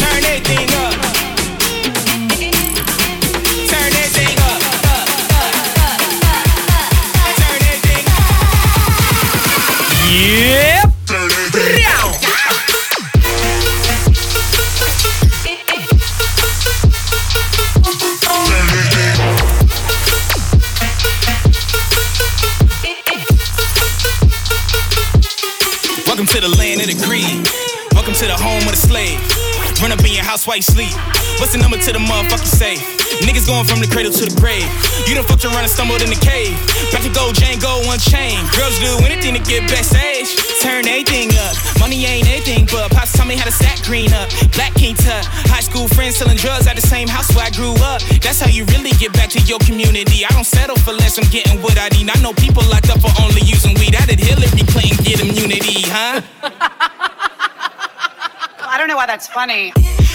Turn 0.00 0.20
everything 0.32 0.68
up. 0.86 1.11
House 30.43 30.47
while 30.47 30.57
you 30.57 30.63
sleep. 30.63 30.93
What's 31.39 31.53
the 31.53 31.59
number 31.59 31.77
to 31.77 31.91
the 31.91 31.99
motherfucking 31.99 32.51
safe? 32.51 32.81
Niggas 33.23 33.47
going 33.47 33.65
from 33.65 33.79
the 33.79 33.87
cradle 33.87 34.11
to 34.11 34.25
the 34.25 34.35
grave. 34.39 34.67
You 35.07 35.15
done 35.15 35.23
fucked 35.23 35.45
around 35.45 35.63
and 35.63 35.71
stumbled 35.71 36.01
in 36.01 36.09
the 36.09 36.19
cave. 36.19 36.55
Back 36.91 37.03
to 37.03 37.11
gold, 37.13 37.35
Django, 37.35 37.85
one 37.87 37.99
chain. 37.99 38.35
Girls 38.57 38.75
do 38.79 38.91
anything 39.05 39.33
to 39.35 39.43
get 39.43 39.69
backstage. 39.69 40.35
Turn 40.59 40.87
anything 40.87 41.31
up. 41.39 41.55
Money 41.79 42.03
ain't 42.05 42.27
anything 42.27 42.65
but 42.67 42.91
pops 42.91 43.13
tell 43.13 43.25
me 43.25 43.35
how 43.35 43.45
to 43.45 43.51
stack 43.51 43.83
green 43.83 44.11
up. 44.13 44.27
Black 44.51 44.73
King 44.75 44.95
Tut. 44.95 45.23
High 45.47 45.63
school 45.63 45.87
friends 45.87 46.17
selling 46.17 46.37
drugs 46.37 46.67
at 46.67 46.75
the 46.75 46.85
same 46.85 47.07
house 47.07 47.31
where 47.35 47.45
I 47.45 47.51
grew 47.51 47.75
up. 47.83 48.01
That's 48.19 48.39
how 48.41 48.49
you 48.49 48.65
really 48.75 48.91
get 48.99 49.13
back 49.13 49.29
to 49.37 49.41
your 49.47 49.59
community. 49.59 50.25
I 50.25 50.31
don't 50.33 50.47
settle 50.47 50.75
for 50.77 50.91
less, 50.91 51.17
I'm 51.17 51.29
getting 51.31 51.61
what 51.61 51.77
I 51.79 51.87
need. 51.95 52.09
I 52.09 52.19
know 52.19 52.33
people 52.33 52.63
locked 52.67 52.89
up 52.89 52.99
for 52.99 53.13
only 53.21 53.41
using 53.45 53.75
weed. 53.79 53.95
How 53.95 54.05
did 54.05 54.19
Hillary 54.19 54.65
Clinton 54.67 54.97
get 55.03 55.21
immunity, 55.21 55.87
huh? 55.87 56.21
I 58.73 58.77
don't 58.79 58.87
know 58.87 58.97
why 58.97 59.05
that's 59.05 59.27
funny. 59.27 59.71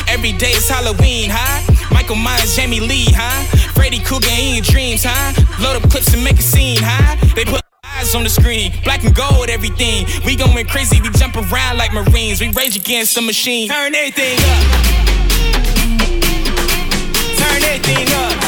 Every 0.09 0.33
day 0.33 0.53
is 0.53 0.69
Halloween, 0.69 1.31
huh? 1.31 1.63
Michael 1.93 2.17
Myers, 2.17 2.57
Jamie 2.57 2.81
Lee, 2.81 3.07
huh? 3.11 3.45
Freddy 3.75 4.01
Krueger 4.01 4.31
in 4.31 4.55
your 4.55 4.65
dreams, 4.65 5.05
huh? 5.05 5.33
Load 5.63 5.83
up 5.83 5.91
clips 5.91 6.15
and 6.15 6.25
make 6.25 6.39
a 6.39 6.43
scene, 6.43 6.79
huh? 6.81 7.17
They 7.35 7.45
put 7.45 7.61
eyes 7.85 8.15
on 8.15 8.25
the 8.25 8.31
screen, 8.31 8.73
black 8.85 9.05
and 9.05 9.15
gold, 9.15 9.51
everything. 9.51 10.07
We 10.25 10.35
going 10.35 10.67
crazy, 10.67 11.01
we 11.01 11.11
jump 11.11 11.37
around 11.37 11.77
like 11.77 11.93
Marines. 11.93 12.41
We 12.41 12.49
rage 12.53 12.77
against 12.77 13.15
the 13.15 13.21
machine. 13.21 13.69
Turn 13.69 13.95
everything 13.95 14.39
up. 14.39 14.63
Turn 17.37 17.63
everything 17.63 18.09
up. 18.15 18.48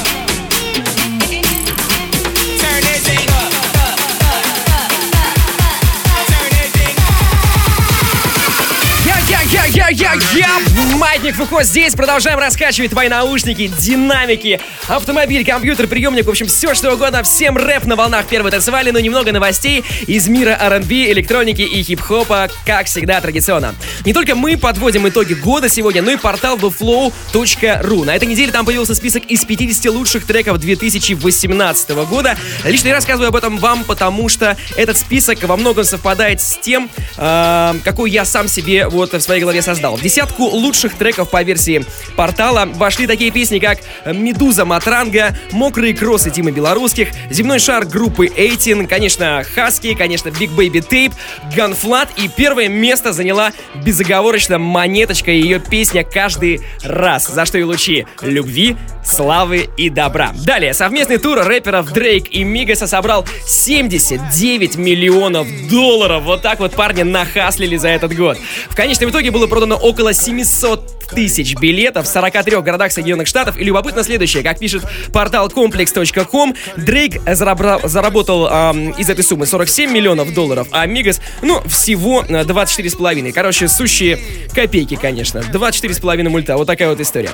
Я-я-я-я-я-я! 10.00 10.96
Маятник 10.96 11.34
Фуко 11.34 11.62
здесь. 11.62 11.94
Продолжаем 11.94 12.38
раскачивать 12.38 12.90
твои 12.90 13.08
наушники, 13.08 13.66
динамики, 13.66 14.60
автомобиль, 14.88 15.44
компьютер, 15.44 15.88
приемник. 15.88 16.26
В 16.26 16.30
общем, 16.30 16.46
все 16.46 16.74
что 16.74 16.92
угодно. 16.92 17.22
Всем 17.22 17.56
рэп 17.56 17.84
на 17.84 17.96
волнах 17.96 18.26
первой 18.26 18.50
танцевали, 18.50 18.90
но 18.90 18.98
немного 18.98 19.30
новостей 19.32 19.84
из 20.06 20.28
мира 20.28 20.56
R&B, 20.58 21.10
электроники 21.12 21.62
и 21.62 21.82
хип-хопа, 21.82 22.48
как 22.64 22.86
всегда, 22.86 23.20
традиционно. 23.20 23.74
Не 24.04 24.12
только 24.12 24.34
мы 24.34 24.56
подводим 24.56 25.08
итоги 25.08 25.34
года 25.34 25.68
сегодня, 25.68 26.02
но 26.02 26.12
и 26.12 26.16
портал 26.16 26.56
theflow.ru. 26.56 28.04
На 28.04 28.16
этой 28.16 28.26
неделе 28.26 28.52
там 28.52 28.64
появился 28.64 28.94
список 28.94 29.24
из 29.24 29.44
50 29.44 29.92
лучших 29.92 30.24
треков 30.24 30.58
2018 30.58 31.90
года. 31.90 32.36
Лично 32.64 32.88
я 32.88 32.94
рассказываю 32.94 33.28
об 33.28 33.36
этом 33.36 33.58
вам, 33.58 33.84
потому 33.84 34.28
что 34.28 34.56
этот 34.76 34.96
список 34.96 35.42
во 35.42 35.56
многом 35.56 35.84
совпадает 35.84 36.40
с 36.40 36.58
тем, 36.58 36.88
э, 37.16 37.74
какой 37.84 38.10
я 38.10 38.24
сам 38.24 38.48
себе 38.48 38.86
вот 38.86 39.12
в 39.12 39.20
своей 39.20 39.40
голове 39.40 39.62
создал. 39.62 39.89
В 39.96 40.02
десятку 40.02 40.44
лучших 40.44 40.94
треков 40.96 41.30
по 41.30 41.42
версии 41.42 41.84
портала 42.16 42.66
вошли 42.74 43.06
такие 43.06 43.30
песни, 43.30 43.58
как 43.58 43.78
«Медуза 44.06 44.64
Матранга», 44.64 45.36
«Мокрые 45.52 45.94
кроссы» 45.94 46.30
Тимы 46.30 46.50
Белорусских, 46.50 47.08
«Земной 47.30 47.58
шар» 47.58 47.84
группы 47.84 48.26
Эйтин, 48.26 48.86
конечно, 48.86 49.42
«Хаски», 49.54 49.94
конечно, 49.94 50.28
«Big 50.28 50.54
Baby 50.54 50.86
Tape», 50.86 51.12
«Gunflat» 51.56 52.08
и 52.16 52.28
первое 52.28 52.68
место 52.68 53.12
заняла 53.12 53.52
безоговорочно 53.84 54.58
«Монеточка» 54.58 55.30
и 55.30 55.40
ее 55.40 55.60
песня 55.60 56.04
«Каждый 56.04 56.60
раз», 56.82 57.28
за 57.28 57.44
что 57.44 57.58
и 57.58 57.62
лучи 57.62 58.06
любви, 58.22 58.76
славы 59.04 59.68
и 59.76 59.90
добра. 59.90 60.32
Далее, 60.44 60.74
совместный 60.74 61.18
тур 61.18 61.38
рэперов 61.38 61.92
Дрейк 61.92 62.28
и 62.30 62.44
Мигаса 62.44 62.86
собрал 62.86 63.26
79 63.46 64.76
миллионов 64.76 65.46
долларов. 65.68 66.22
Вот 66.24 66.42
так 66.42 66.60
вот 66.60 66.72
парни 66.72 67.02
нахаслили 67.02 67.76
за 67.76 67.88
этот 67.88 68.14
год. 68.14 68.38
В 68.68 68.76
конечном 68.76 69.10
итоге 69.10 69.30
было 69.30 69.46
продано 69.46 69.76
около 69.80 70.12
700 70.12 71.00
тысяч 71.14 71.54
билетов 71.56 72.06
в 72.06 72.08
43 72.08 72.60
городах 72.60 72.92
Соединенных 72.92 73.26
Штатов. 73.26 73.56
И 73.58 73.64
любопытно 73.64 74.02
следующее, 74.02 74.42
как 74.42 74.58
пишет 74.58 74.84
портал 75.12 75.48
complex.com, 75.48 76.54
Дрейк 76.76 77.16
зарабра- 77.26 77.86
заработал 77.86 78.46
эм, 78.48 78.90
из 78.92 79.08
этой 79.08 79.24
суммы 79.24 79.46
47 79.46 79.90
миллионов 79.90 80.32
долларов, 80.34 80.68
а 80.70 80.86
Мигас, 80.86 81.20
ну, 81.42 81.60
всего 81.66 82.24
э, 82.28 82.42
24,5. 82.42 83.32
Короче, 83.32 83.68
сущие 83.68 84.18
копейки, 84.54 84.96
конечно. 84.96 85.38
24,5 85.38 86.28
мульта. 86.28 86.56
Вот 86.56 86.66
такая 86.66 86.88
вот 86.90 87.00
история. 87.00 87.30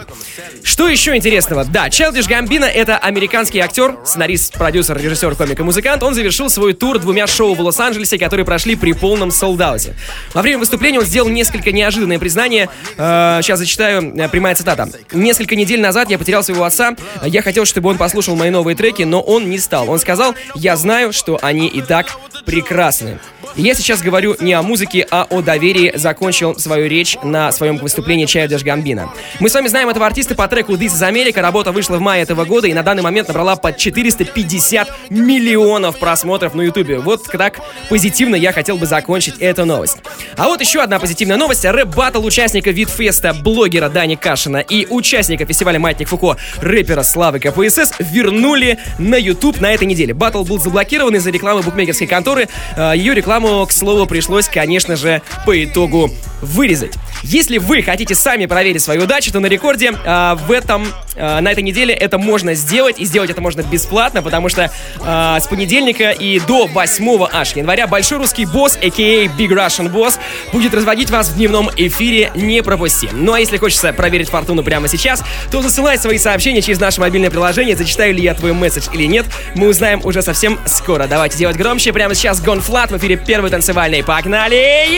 Что 0.63 0.89
еще 0.89 1.17
интересного? 1.17 1.65
Да, 1.65 1.91
Челдиш 1.91 2.27
Гамбина— 2.27 2.65
это 2.65 2.99
американский 2.99 3.61
актер, 3.61 3.97
сценарист, 4.05 4.55
продюсер, 4.55 4.97
режиссер, 4.99 5.35
комик 5.35 5.61
и 5.61 5.63
музыкант. 5.63 6.03
Он 6.03 6.15
завершил 6.15 6.51
свой 6.51 6.73
тур 6.73 6.99
двумя 6.99 7.27
шоу 7.27 7.55
в 7.55 7.61
Лос-Анджелесе, 7.61 8.19
которые 8.19 8.45
прошли 8.45 8.77
при 8.77 8.93
полном 8.93 9.31
солдате. 9.31 9.95
Во 10.35 10.43
время 10.43 10.59
выступления 10.59 10.99
он 10.99 11.05
сделал 11.05 11.29
несколько 11.29 11.73
неожиданные 11.73 12.19
признания. 12.27 12.69
Э, 12.99 13.39
сейчас 13.41 13.61
зачитаю 13.61 14.13
э, 14.17 14.29
прямая 14.29 14.57
цитата. 14.57 14.89
«Несколько 15.13 15.55
недель 15.55 15.81
назад 15.81 16.11
я 16.11 16.19
потерял 16.19 16.43
своего 16.43 16.65
отца. 16.65 16.97
Я 17.25 17.41
хотел, 17.41 17.65
чтобы 17.65 17.89
он 17.89 17.99
послушал 17.99 18.35
мои 18.35 18.51
новые 18.51 18.75
треки, 18.75 19.05
но 19.05 19.21
он 19.21 19.49
не 19.49 19.59
стал. 19.59 19.89
Он 19.89 20.01
сказал, 20.01 20.35
я 20.57 20.77
знаю, 20.77 21.13
что 21.13 21.39
они 21.41 21.69
и 21.69 21.83
так 21.83 22.19
прекрасны». 22.45 23.21
Я 23.57 23.75
сейчас 23.75 24.03
говорю 24.03 24.37
не 24.39 24.53
о 24.53 24.63
музыке, 24.63 25.07
а 25.11 25.27
о 25.31 25.41
доверии, 25.41 25.93
закончил 25.95 26.59
свою 26.59 26.89
речь 26.89 27.17
на 27.23 27.51
своем 27.53 27.79
выступлении 27.79 28.27
Чайлдиш 28.27 28.63
Гамбина. 28.63 29.11
Мы 29.41 29.49
с 29.49 29.55
вами 29.55 29.69
знаем 29.69 29.89
этого 29.89 30.05
артиста 30.05 30.35
по 30.35 30.47
треку 30.47 30.75
This 30.75 30.89
is 30.89 31.11
America. 31.11 31.41
Работа 31.41 31.73
вышла 31.73 31.97
в 31.97 32.01
мае 32.01 32.23
этого 32.23 32.45
года 32.45 32.69
и 32.69 32.75
на 32.75 32.83
данный 32.83 33.03
момент 33.03 33.29
набрала 33.29 33.57
под 33.57 33.79
450 33.79 34.89
миллионов 35.09 35.99
просмотров 35.99 36.55
на 36.55 36.63
ютубе. 36.63 36.99
Вот 36.99 37.25
так 37.33 37.61
позитивно 37.89 38.35
я 38.35 38.53
хотел 38.53 38.77
бы 38.77 38.85
закончить 38.85 39.39
эту 39.39 39.65
новость. 39.65 39.99
А 40.37 40.49
вот 40.49 40.61
еще 40.61 40.83
одна 40.83 40.99
позитивная 40.99 41.39
новость. 41.39 41.65
Рэп-баттл 41.65 42.16
участника 42.25 42.71
Видфеста, 42.71 43.35
блогера 43.35 43.89
Дани 43.89 44.15
Кашина 44.15 44.59
и 44.59 44.87
участника 44.87 45.45
фестиваля 45.45 45.79
Маятник 45.79 46.09
Фуко, 46.09 46.37
рэпера 46.59 47.03
Славы 47.03 47.41
КПСС, 47.41 47.93
вернули 47.99 48.79
на 48.99 49.17
YouTube 49.17 49.61
на 49.61 49.73
этой 49.73 49.87
неделе. 49.87 50.15
Баттл 50.15 50.45
был 50.45 50.59
заблокирован 50.59 51.17
из-за 51.17 51.31
рекламы 51.31 51.63
букмекерской 51.63 52.07
конторы. 52.07 52.49
Э, 52.77 52.93
Ее 52.97 53.15
рекламу, 53.15 53.67
к 53.67 53.73
слову, 53.73 54.07
пришлось, 54.07 54.49
конечно 54.49 54.97
же, 54.97 55.23
по 55.45 55.65
итогу 55.65 56.11
вырезать. 56.43 56.95
Если 57.23 57.59
вы 57.59 57.83
хотите 57.83 58.15
сами 58.15 58.47
проверить 58.47 58.83
свою 58.83 59.05
удачу, 59.05 59.33
то 59.33 59.41
на 59.41 59.47
рекорде 59.47 59.93
э, 59.93 60.37
в 60.47 60.53
этом, 60.53 60.87
э, 61.15 61.41
на 61.41 61.51
этой 61.51 61.63
неделе 61.63 61.95
это 61.95 62.19
можно 62.19 62.55
сделать, 62.55 63.01
и 63.01 63.05
сделать 63.05 63.31
это 63.31 63.41
можно 63.41 63.63
бесплатно, 63.63 64.23
потому 64.23 64.49
что 64.49 64.71
э, 65.01 65.39
с 65.41 65.47
понедельника 65.47 66.11
и 66.11 66.39
до 66.41 66.67
8 66.67 67.27
аж 67.33 67.57
января 67.57 67.87
большой 67.87 68.19
русский 68.19 68.45
босс, 68.45 68.77
а.к.а. 68.77 69.27
Big 69.27 69.49
Russian 69.49 69.93
Boss, 69.93 70.19
будет 70.53 70.75
разводить 70.75 71.11
вас 71.11 71.29
в 71.29 71.37
дневном 71.37 71.71
эфире, 71.77 71.97
не 72.35 72.63
пропусти. 72.63 73.09
Ну 73.13 73.33
а 73.33 73.41
если 73.41 73.57
хочется 73.57 73.93
проверить 73.93 74.29
фортуну 74.29 74.63
прямо 74.63 74.89
сейчас, 74.89 75.23
то 75.51 75.63
засылай 75.63 75.99
свои 75.99 76.19
сообщения 76.19 76.63
через 76.63 76.81
наше 76.81 77.01
мобильное 77.01 77.31
приложение, 77.31 77.77
зачитаю 77.77 78.15
ли 78.15 78.23
я 78.23 78.35
твой 78.35 78.53
месседж 78.53 78.89
или 78.93 79.05
нет, 79.05 79.27
мы 79.55 79.69
узнаем 79.69 80.01
уже 80.05 80.23
совсем 80.23 80.59
скоро. 80.67 81.07
Давайте 81.07 81.39
делать 81.39 81.57
громче, 81.57 81.93
прямо 81.93 82.15
сейчас 82.15 82.41
Gone 82.41 82.65
Flat 82.65 82.93
в 82.93 82.99
эфире 82.99 83.17
первый 83.17 83.51
танцевальный. 83.51 84.05
Погнали! 84.05 84.97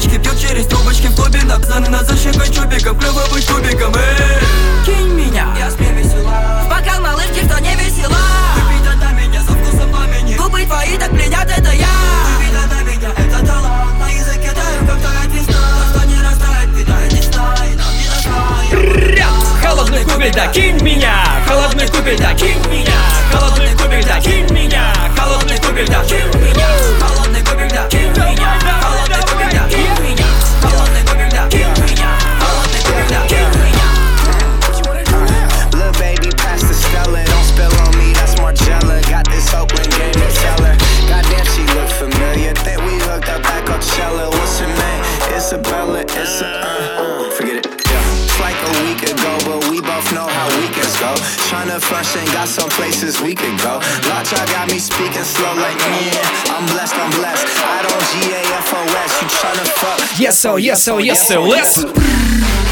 Девочки 0.00 0.18
пьют 0.18 0.40
через 0.40 0.66
трубочки 0.66 1.08
в 1.08 1.16
клубе 1.16 1.42
Написаны 1.42 1.88
на 1.88 2.04
защекой 2.04 2.46
чубиком 2.46 2.98
Клево 2.98 3.22
быть 3.32 3.46
Эй, 3.50 4.69
меня 5.30 5.54
Я 5.58 5.70
спи 5.70 5.84
весела 5.84 6.62
В 6.64 6.68
бокал 6.68 7.00
малыш, 7.00 7.26
что 7.26 7.60
не 7.60 7.74
весела 7.76 8.16
Выпей 8.56 8.98
до 8.98 9.12
меня 9.12 9.40
со 9.42 9.52
вкусом 9.52 9.90
пламени 9.90 10.34
Губы 10.36 10.64
твои 10.64 10.96
так 10.98 11.10
пленят, 11.10 11.46
это 11.46 11.72
я 11.72 11.86
Выпей 12.38 12.52
до 12.68 12.84
меня, 12.84 13.10
это 13.16 13.46
талант 13.46 13.98
На 13.98 14.08
языке 14.08 14.50
таю, 14.52 14.86
как 14.86 15.00
тает 15.00 15.32
весна 15.32 15.60
Что 15.90 16.06
не 16.06 16.20
растает, 16.20 16.76
питает 16.76 17.12
весна 17.12 17.54
не 17.66 17.76
достает 17.76 19.20
Холодный 19.62 20.04
кубель, 20.04 20.32
да 20.32 20.46
кинь 20.48 20.82
меня! 20.82 21.24
Холодный 21.46 21.88
кубель, 21.88 22.18
да 22.18 22.34
кинь 22.34 22.66
меня! 22.68 22.92
Холодный 23.32 23.76
кубель, 23.76 24.04
да 24.04 24.20
кинь 24.20 24.50
меня! 24.50 24.92
Холодный 25.16 25.58
кубель, 25.58 25.88
да 25.88 26.04
кинь 26.04 26.26
меня! 26.26 26.39
Tryna 51.80 52.02
function, 52.04 52.24
got 52.32 52.48
some 52.48 52.68
places 52.70 53.20
we 53.20 53.34
could 53.34 53.58
go. 53.58 53.80
Y'all 54.04 54.46
got 54.46 54.70
me 54.70 54.78
speaking 54.78 55.24
slow 55.24 55.54
like, 55.54 55.78
yeah. 55.78 56.54
I'm 56.54 56.66
blessed, 56.66 56.94
I'm 56.96 57.10
blessed. 57.12 57.46
I 57.64 57.82
don't 57.82 58.04
G 58.10 58.32
A 58.32 58.42
F 58.58 58.74
O 58.74 58.82
S. 58.82 59.22
You 59.22 59.28
tryna 59.28 59.66
fuck? 59.68 60.20
Yes, 60.20 60.38
so, 60.38 60.56
yes, 60.56 60.82
so, 60.82 60.98
yes, 60.98 61.26
so, 61.26 61.42
let's... 61.42 62.69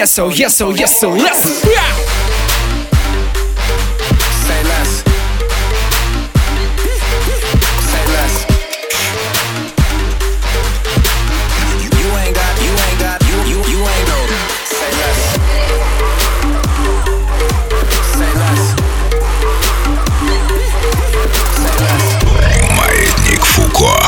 ain't 0.00 0.16
go. 0.16 0.30
Say 0.30 1.10
less. 1.12 1.42
Say 4.46 4.62
less. 4.64 5.04
Say 7.80 8.04
less. 8.12 8.44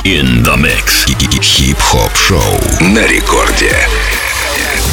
In 0.04 0.42
the 0.44 0.56
mix. 0.56 1.06
Хип-хоп 1.40 2.16
шоу 2.16 2.60
на 2.80 3.06
рекорде. 3.06 3.88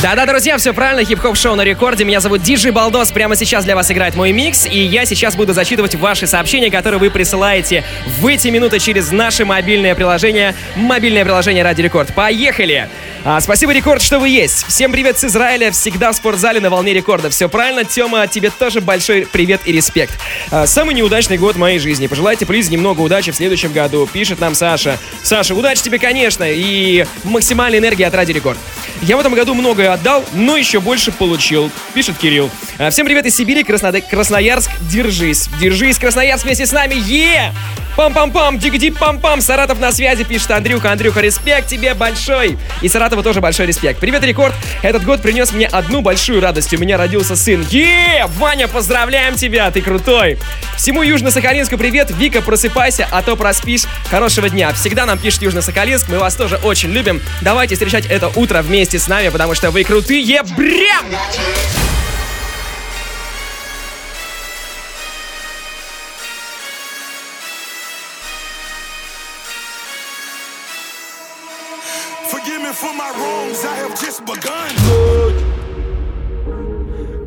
Да-да, 0.04 0.26
друзья, 0.26 0.58
все 0.58 0.74
правильно, 0.74 1.06
хип-хоп 1.06 1.38
шоу 1.38 1.56
на 1.56 1.62
рекорде. 1.62 2.04
Меня 2.04 2.20
зовут 2.20 2.42
Диджей 2.42 2.72
Балдос. 2.72 3.14
Прямо 3.14 3.38
сейчас 3.38 3.64
для 3.64 3.74
вас 3.74 3.90
играет 3.90 4.16
мой 4.16 4.34
микс, 4.34 4.66
и 4.66 4.78
я 4.78 5.06
сейчас 5.06 5.38
буду 5.38 5.54
зачитывать 5.54 5.96
ваши 5.96 6.28
сообщения, 6.28 6.70
которые 6.70 7.00
вы 7.00 7.10
присылаете 7.10 7.86
в 8.20 8.28
эти 8.28 8.50
минуты 8.50 8.80
через 8.80 9.14
наше 9.14 9.46
мобильное 9.46 9.96
приложение, 9.96 10.56
мобильное 10.76 11.24
приложение 11.24 11.64
Радио 11.64 11.84
Рекорд. 11.84 12.14
Поехали! 12.14 12.90
А, 13.24 13.40
спасибо, 13.40 13.72
Рекорд, 13.72 14.02
что 14.02 14.20
вы 14.20 14.28
есть. 14.28 14.68
Всем 14.68 14.92
привет 14.92 15.18
с 15.18 15.24
Израиля, 15.24 15.72
всегда 15.72 16.12
в 16.12 16.16
спортзале 16.18 16.60
на 16.60 16.70
волне 16.70 16.92
рекорда. 16.92 17.30
Все 17.30 17.48
правильно, 17.48 17.86
Тема, 17.86 18.28
тебе 18.28 18.50
тоже 18.50 18.82
большой 18.82 19.26
привет 19.32 19.62
и 19.64 19.72
респект. 19.72 20.20
А, 20.52 20.68
самый 20.68 20.94
неудачный 20.96 21.38
год 21.38 21.56
моей 21.56 21.80
жизни. 21.80 22.08
Пожелайте, 22.08 22.46
please, 22.46 22.70
немного 22.70 23.00
удачи 23.00 23.32
в 23.32 23.36
следующем 23.38 23.72
году. 23.72 24.10
Пишет 24.12 24.42
нам 24.42 24.54
Саша. 24.54 25.00
Саша, 25.22 25.56
удачи 25.56 25.82
тебе, 25.82 26.00
конечно, 26.00 26.44
и 26.46 27.06
максимальной 27.24 27.78
энергии 27.78 28.04
от 28.04 28.14
Радио 28.14 28.34
Рекорд. 28.34 28.60
Я 29.02 29.16
в 29.16 29.22
этом 29.22 29.34
году 29.34 29.54
многое 29.94 30.04
отдал, 30.04 30.26
но 30.34 30.58
еще 30.58 30.80
больше 30.80 31.12
получил, 31.12 31.72
пишет 31.94 32.18
Кирилл. 32.18 32.50
А, 32.78 32.90
всем 32.90 33.06
привет 33.06 33.26
из 33.26 33.36
Сибири, 33.36 33.64
Краснод... 33.64 33.96
Красноярск, 34.10 34.72
держись. 34.82 35.50
Держись, 35.60 35.98
Красноярск 35.98 36.46
вместе 36.46 36.66
с 36.66 36.72
нами, 36.72 36.96
е! 36.96 37.52
Пам-пам-пам, 37.96 38.58
дигди 38.58 38.90
пам-пам, 38.90 39.40
Саратов 39.40 39.80
на 39.80 39.92
связи, 39.92 40.24
пишет 40.24 40.50
Андрюха. 40.50 40.92
Андрюха, 40.92 41.22
респект 41.22 41.68
тебе 41.68 41.94
большой. 41.94 42.58
И 42.82 42.90
Саратову 42.90 43.22
тоже 43.22 43.40
большой 43.40 43.68
респект. 43.68 44.00
Привет, 44.00 44.24
Рекорд. 44.24 44.56
Этот 44.82 45.04
год 45.04 45.22
принес 45.22 45.52
мне 45.52 45.68
одну 45.68 46.02
большую 46.02 46.42
радость. 46.42 46.74
У 46.74 46.80
меня 46.80 46.98
родился 46.98 47.36
сын. 47.36 47.64
Е, 47.70 48.26
Ваня, 48.40 48.68
поздравляем 48.68 49.36
тебя, 49.36 49.70
ты 49.70 49.84
крутой. 49.84 50.40
Всему 50.76 51.04
Южно-Сахалинску 51.04 51.78
привет. 51.78 52.10
Вика, 52.10 52.42
просыпайся, 52.42 53.08
а 53.12 53.22
то 53.22 53.36
проспишь. 53.36 53.84
Хорошего 54.10 54.50
дня. 54.50 54.74
Всегда 54.74 55.06
нам 55.06 55.20
пишет 55.20 55.44
Южно-Сахалинск. 55.44 56.06
Мы 56.10 56.18
вас 56.18 56.34
тоже 56.34 56.56
очень 56.64 56.90
любим. 56.90 57.22
Давайте 57.42 57.76
встречать 57.76 58.08
это 58.08 58.30
утро 58.36 58.64
вместе 58.64 58.98
с 58.98 59.08
нами, 59.08 59.30
потому 59.30 59.54
что 59.54 59.70
вы 59.70 59.83
крутые. 59.84 60.44
Брям! 60.58 61.06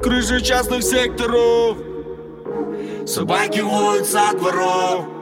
Крыши 0.02 0.40
частных 0.40 0.84
секторов 0.84 1.78
Собаки 3.06 3.60
воют 3.60 4.06
со 4.06 4.32
дворов 4.34 5.15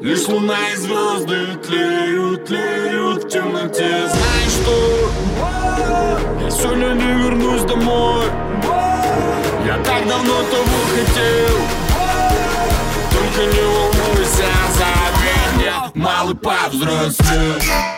Лишь 0.00 0.28
луна 0.28 0.56
и 0.72 0.76
звезды 0.76 1.46
тлеют, 1.66 2.46
тлеют 2.46 3.24
в 3.24 3.28
темноте. 3.28 4.08
Знаешь 4.08 4.52
что? 4.62 5.10
Я 6.42 6.50
сегодня 6.50 6.94
не 6.94 7.22
вернусь 7.22 7.62
домой. 7.62 8.26
Я 9.66 9.76
так 9.84 10.06
давно 10.06 10.42
того 10.50 10.78
хотел. 10.94 11.58
Только 13.12 13.54
не 13.54 13.62
волнуйся 13.62 14.48
за 14.74 15.08
меня 15.58 15.90
Малый 15.94 16.34
повзрослел 16.34 17.97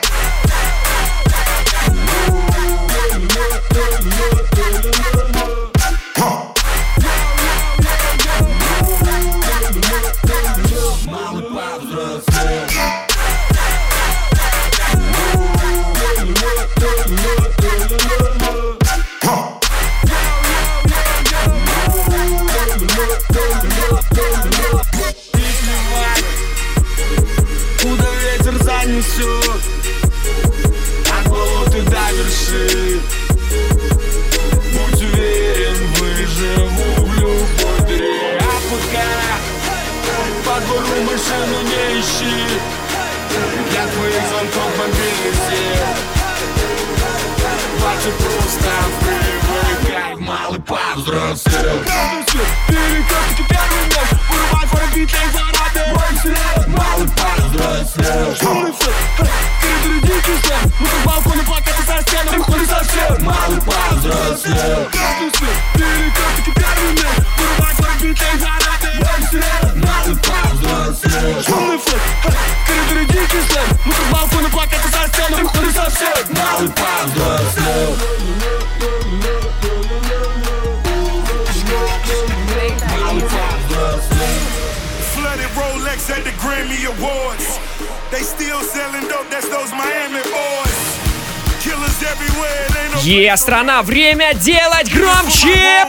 Страна, 93.71 93.83
время 93.83 94.35
делать 94.35 94.93
громче! 94.93 95.87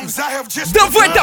Давай, 0.71 1.09
давай, 1.09 1.20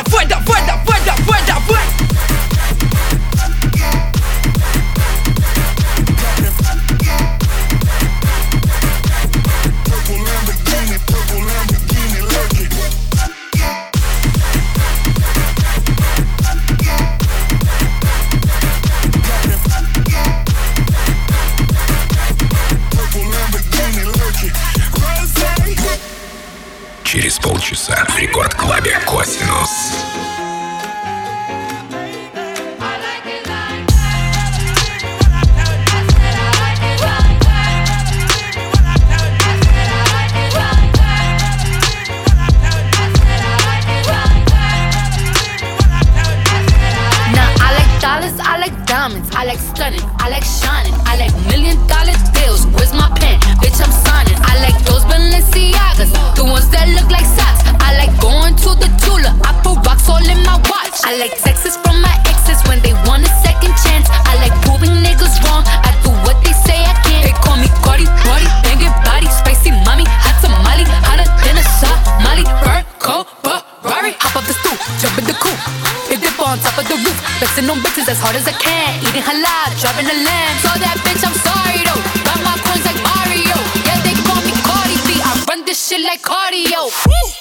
Через 27.28 27.38
полчаса 27.38 28.06
в 28.10 28.18
рекорд-клабе 28.18 29.00
«Косинус». 29.06 29.70
Now 47.36 47.54
I 47.60 47.70
like 47.78 48.02
dollars, 48.02 48.34
I 48.40 48.58
like 48.58 48.86
diamonds, 48.88 49.30
I 49.36 49.46
like 49.46 49.60
stunning, 49.60 50.02
I 50.20 50.30
like 50.30 50.44
shining, 50.44 50.94
I 51.06 51.18
like 51.18 51.34
million 51.48 51.78
dollar 51.88 52.16
deals. 52.34 52.66
Where's 52.74 52.94
my 52.94 53.08
pen? 53.20 53.40
Bitch, 53.62 53.80
I'm 53.80 53.92
signing. 53.92 54.38
I 54.42 54.60
like 54.66 54.78
those 54.86 55.04
Balenciagas, 55.06 55.97
the 56.39 56.47
ones 56.47 56.71
that 56.71 56.87
look 56.95 57.11
like 57.11 57.27
socks. 57.27 57.67
I 57.83 57.99
like 57.99 58.15
going 58.23 58.55
to 58.63 58.71
the 58.79 58.87
Tula, 59.03 59.35
I 59.43 59.51
put 59.59 59.83
rocks 59.83 60.07
all 60.07 60.23
in 60.23 60.39
my 60.47 60.55
watch. 60.71 60.95
I 61.03 61.19
like 61.19 61.35
texts 61.35 61.75
from 61.83 61.99
my 61.99 62.15
exes 62.31 62.63
when 62.71 62.79
they 62.79 62.95
want 63.11 63.27
a 63.27 63.33
second 63.43 63.75
chance. 63.83 64.07
I 64.07 64.39
like 64.39 64.55
proving 64.63 64.95
niggas 65.03 65.35
wrong. 65.43 65.67
I 65.67 65.91
do 66.07 66.15
what 66.23 66.39
they 66.47 66.55
say 66.55 66.79
I 66.79 66.95
can. 67.03 67.27
They 67.27 67.35
call 67.43 67.59
me 67.59 67.67
Cardi, 67.83 68.07
Cardi, 68.23 68.47
banging 68.63 68.95
body, 69.03 69.27
spicy 69.27 69.75
mommy, 69.83 70.07
hot 70.07 70.39
tamale, 70.39 70.87
hotter 71.03 71.27
than 71.43 71.59
a 71.59 71.65
Somali. 71.83 72.47
Burn, 72.63 72.87
cold, 73.03 73.27
Ferrari, 73.43 74.15
hop 74.23 74.39
up 74.39 74.47
the 74.47 74.55
stoop, 74.55 74.79
jump 75.03 75.19
in 75.19 75.27
the 75.27 75.35
coupe. 75.43 75.59
Hit 76.07 76.23
dip 76.23 76.39
on 76.39 76.63
top 76.63 76.79
of 76.79 76.87
the 76.87 76.97
roof, 77.03 77.19
flexing 77.43 77.67
on 77.67 77.83
bitches 77.83 78.07
as 78.07 78.23
hard 78.23 78.39
as 78.39 78.47
I 78.47 78.55
can. 78.55 78.95
Eating 79.03 79.27
halal, 79.27 79.75
driving 79.83 80.07
a 80.07 80.17
lamb. 80.23 80.55
So 80.63 80.71
that 80.79 81.03
bitch, 81.03 81.27
I'm 81.27 81.35
sorry 81.35 81.68
cardio. 86.29 86.85
Woo! 87.07 87.38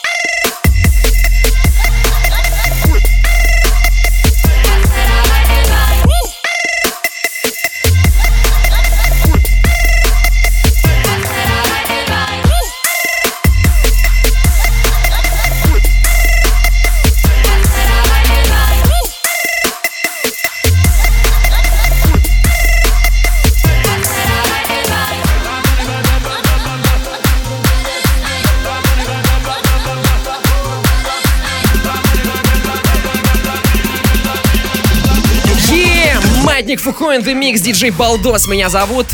Маятник 36.68 36.84
Фуко 36.84 37.09
in 37.09 37.22
the 37.22 37.34
mix, 37.34 37.60
диджей 37.60 37.92
Балдос 37.92 38.46
меня 38.50 38.68
зовут. 38.68 39.08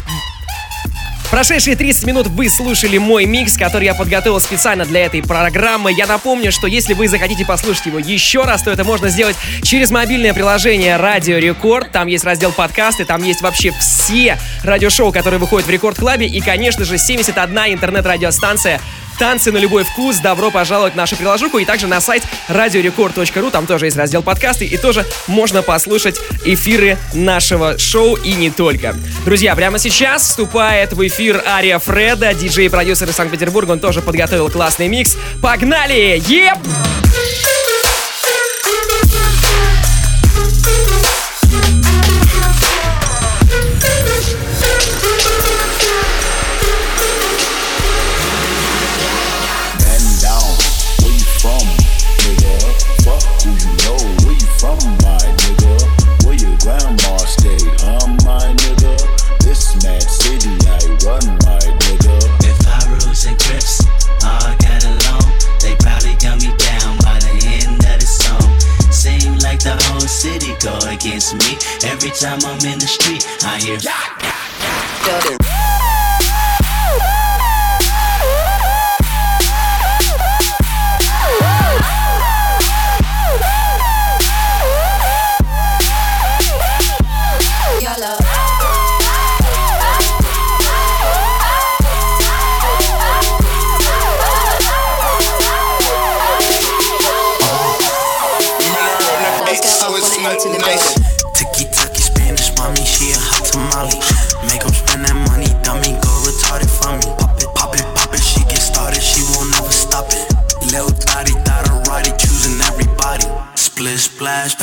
Прошедшие 1.29 1.75
30 1.75 2.05
минут 2.05 2.25
вы 2.25 2.49
слушали 2.49 2.97
мой 2.97 3.25
микс, 3.25 3.57
который 3.57 3.85
я 3.85 3.93
подготовил 3.93 4.39
специально 4.39 4.85
для 4.85 5.05
этой 5.05 5.21
программы. 5.21 5.93
Я 5.93 6.07
напомню, 6.07 6.51
что 6.51 6.65
если 6.65 6.95
вы 6.95 7.07
захотите 7.07 7.45
послушать 7.45 7.85
его 7.85 7.99
еще 7.99 8.41
раз, 8.41 8.63
то 8.63 8.71
это 8.71 8.83
можно 8.83 9.09
сделать 9.09 9.35
через 9.61 9.91
мобильное 9.91 10.33
приложение 10.33 10.97
Радио 10.97 11.37
Рекорд. 11.37 11.91
Там 11.91 12.07
есть 12.07 12.23
раздел 12.23 12.51
подкасты, 12.51 13.05
там 13.05 13.21
есть 13.21 13.43
вообще 13.43 13.71
все 13.79 14.39
радиошоу, 14.63 15.11
которые 15.11 15.39
выходят 15.39 15.67
в 15.67 15.69
Рекорд 15.69 15.99
Клабе. 15.99 16.25
И, 16.25 16.41
конечно 16.41 16.85
же, 16.85 16.97
71 16.97 17.55
интернет-радиостанция 17.71 18.81
Танцы 19.19 19.52
на 19.52 19.58
любой 19.58 19.84
вкус. 19.84 20.17
Добро 20.17 20.52
пожаловать 20.52 20.93
в 20.93 20.95
нашу 20.95 21.15
приложуху 21.15 21.60
и 21.60 21.65
также 21.65 21.88
на 21.88 22.02
сайт 22.02 22.23
radiorecord.ru. 22.49 23.52
Там 23.52 23.65
тоже 23.65 23.86
есть 23.86 23.97
раздел 23.97 24.23
подкасты 24.23 24.65
и 24.65 24.78
тоже 24.78 25.06
можно 25.28 25.62
послушать 25.62 26.19
эфиры 26.45 26.97
нашего 27.13 27.78
шоу 27.78 28.15
и 28.15 28.34
не 28.34 28.49
только. 28.49 28.95
Друзья, 29.26 29.56
прямо 29.56 29.80
сейчас 29.80 30.23
вступает 30.23 30.93
в 30.93 31.08
эфир 31.08 31.43
Ария 31.45 31.80
Фреда, 31.80 32.34
диджей-продюсер 32.34 33.10
из 33.10 33.15
Санкт-Петербурга. 33.15 33.71
Он 33.71 33.80
тоже 33.80 34.02
подготовил 34.02 34.49
классный 34.49 34.88
микс. 34.88 35.17
Погнали! 35.41 36.21
Еп! 36.28 36.58
Man 37.13 37.62
time 72.23 72.39
I'm 72.45 72.65
in 72.65 72.79
the 72.79 72.88
street, 72.88 73.27
I 73.43 73.59
hear. 73.59 73.79
Tiki 73.79 75.62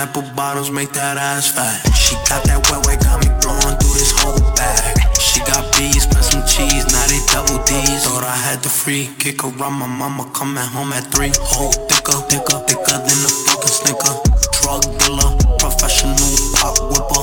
pepper 0.00 0.24
bottles, 0.34 0.70
make 0.70 0.92
that 0.96 1.20
ass 1.20 1.52
fat. 1.52 1.76
She 1.92 2.16
got 2.24 2.40
that 2.48 2.64
wet 2.72 2.80
wet, 2.88 3.04
got 3.04 3.20
me 3.20 3.28
blowing 3.44 3.76
through 3.76 3.96
this 4.00 4.16
whole 4.16 4.40
bag. 4.56 4.96
She 5.20 5.44
got 5.44 5.60
bees, 5.76 6.08
spent 6.08 6.24
some 6.24 6.40
cheese, 6.48 6.88
now 6.88 7.04
they 7.04 7.20
double 7.28 7.60
D's. 7.68 8.08
Thought 8.08 8.24
I 8.24 8.32
had 8.32 8.64
the 8.64 8.72
free 8.72 9.12
kick 9.20 9.44
around 9.44 9.76
my 9.76 9.84
mama 9.84 10.24
coming 10.32 10.64
home 10.72 10.96
at 10.96 11.04
three. 11.12 11.36
Whole 11.36 11.76
thicker, 11.84 12.16
thicker, 12.32 12.58
thicker 12.64 12.96
than 12.96 13.18
a 13.28 13.30
fucking 13.44 13.74
snicker. 13.76 14.14
Drug 14.56 14.80
dealer, 15.04 15.36
professional 15.60 16.16
pop 16.56 16.80
whipper. 16.88 17.22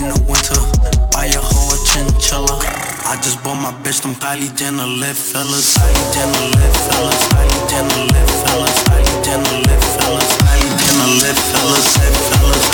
In 0.00 0.08
the 0.08 0.16
winter, 0.24 0.60
buy 1.12 1.28
a 1.28 1.42
whole 1.44 1.76
chinchilla. 1.92 2.56
I 3.04 3.20
just 3.20 3.44
bought 3.44 3.60
my 3.60 3.72
bitch 3.84 4.00
them 4.00 4.16
Kylie 4.16 4.48
Jenner 4.56 4.88
lip 4.88 5.12
fillers. 5.12 5.76
Kylie 5.76 6.08
Jenner 6.16 6.44
lip 6.56 6.72
fillers. 6.88 7.20
Kylie 7.36 7.62
Jenner 7.68 8.00
lip 8.08 8.28
fillers. 8.48 8.78
Kylie 8.88 9.18
Jenner 9.20 9.63
lip, 11.20 11.36
fellas, 11.36 11.96
hip, 11.96 12.14
fellas. 12.14 12.73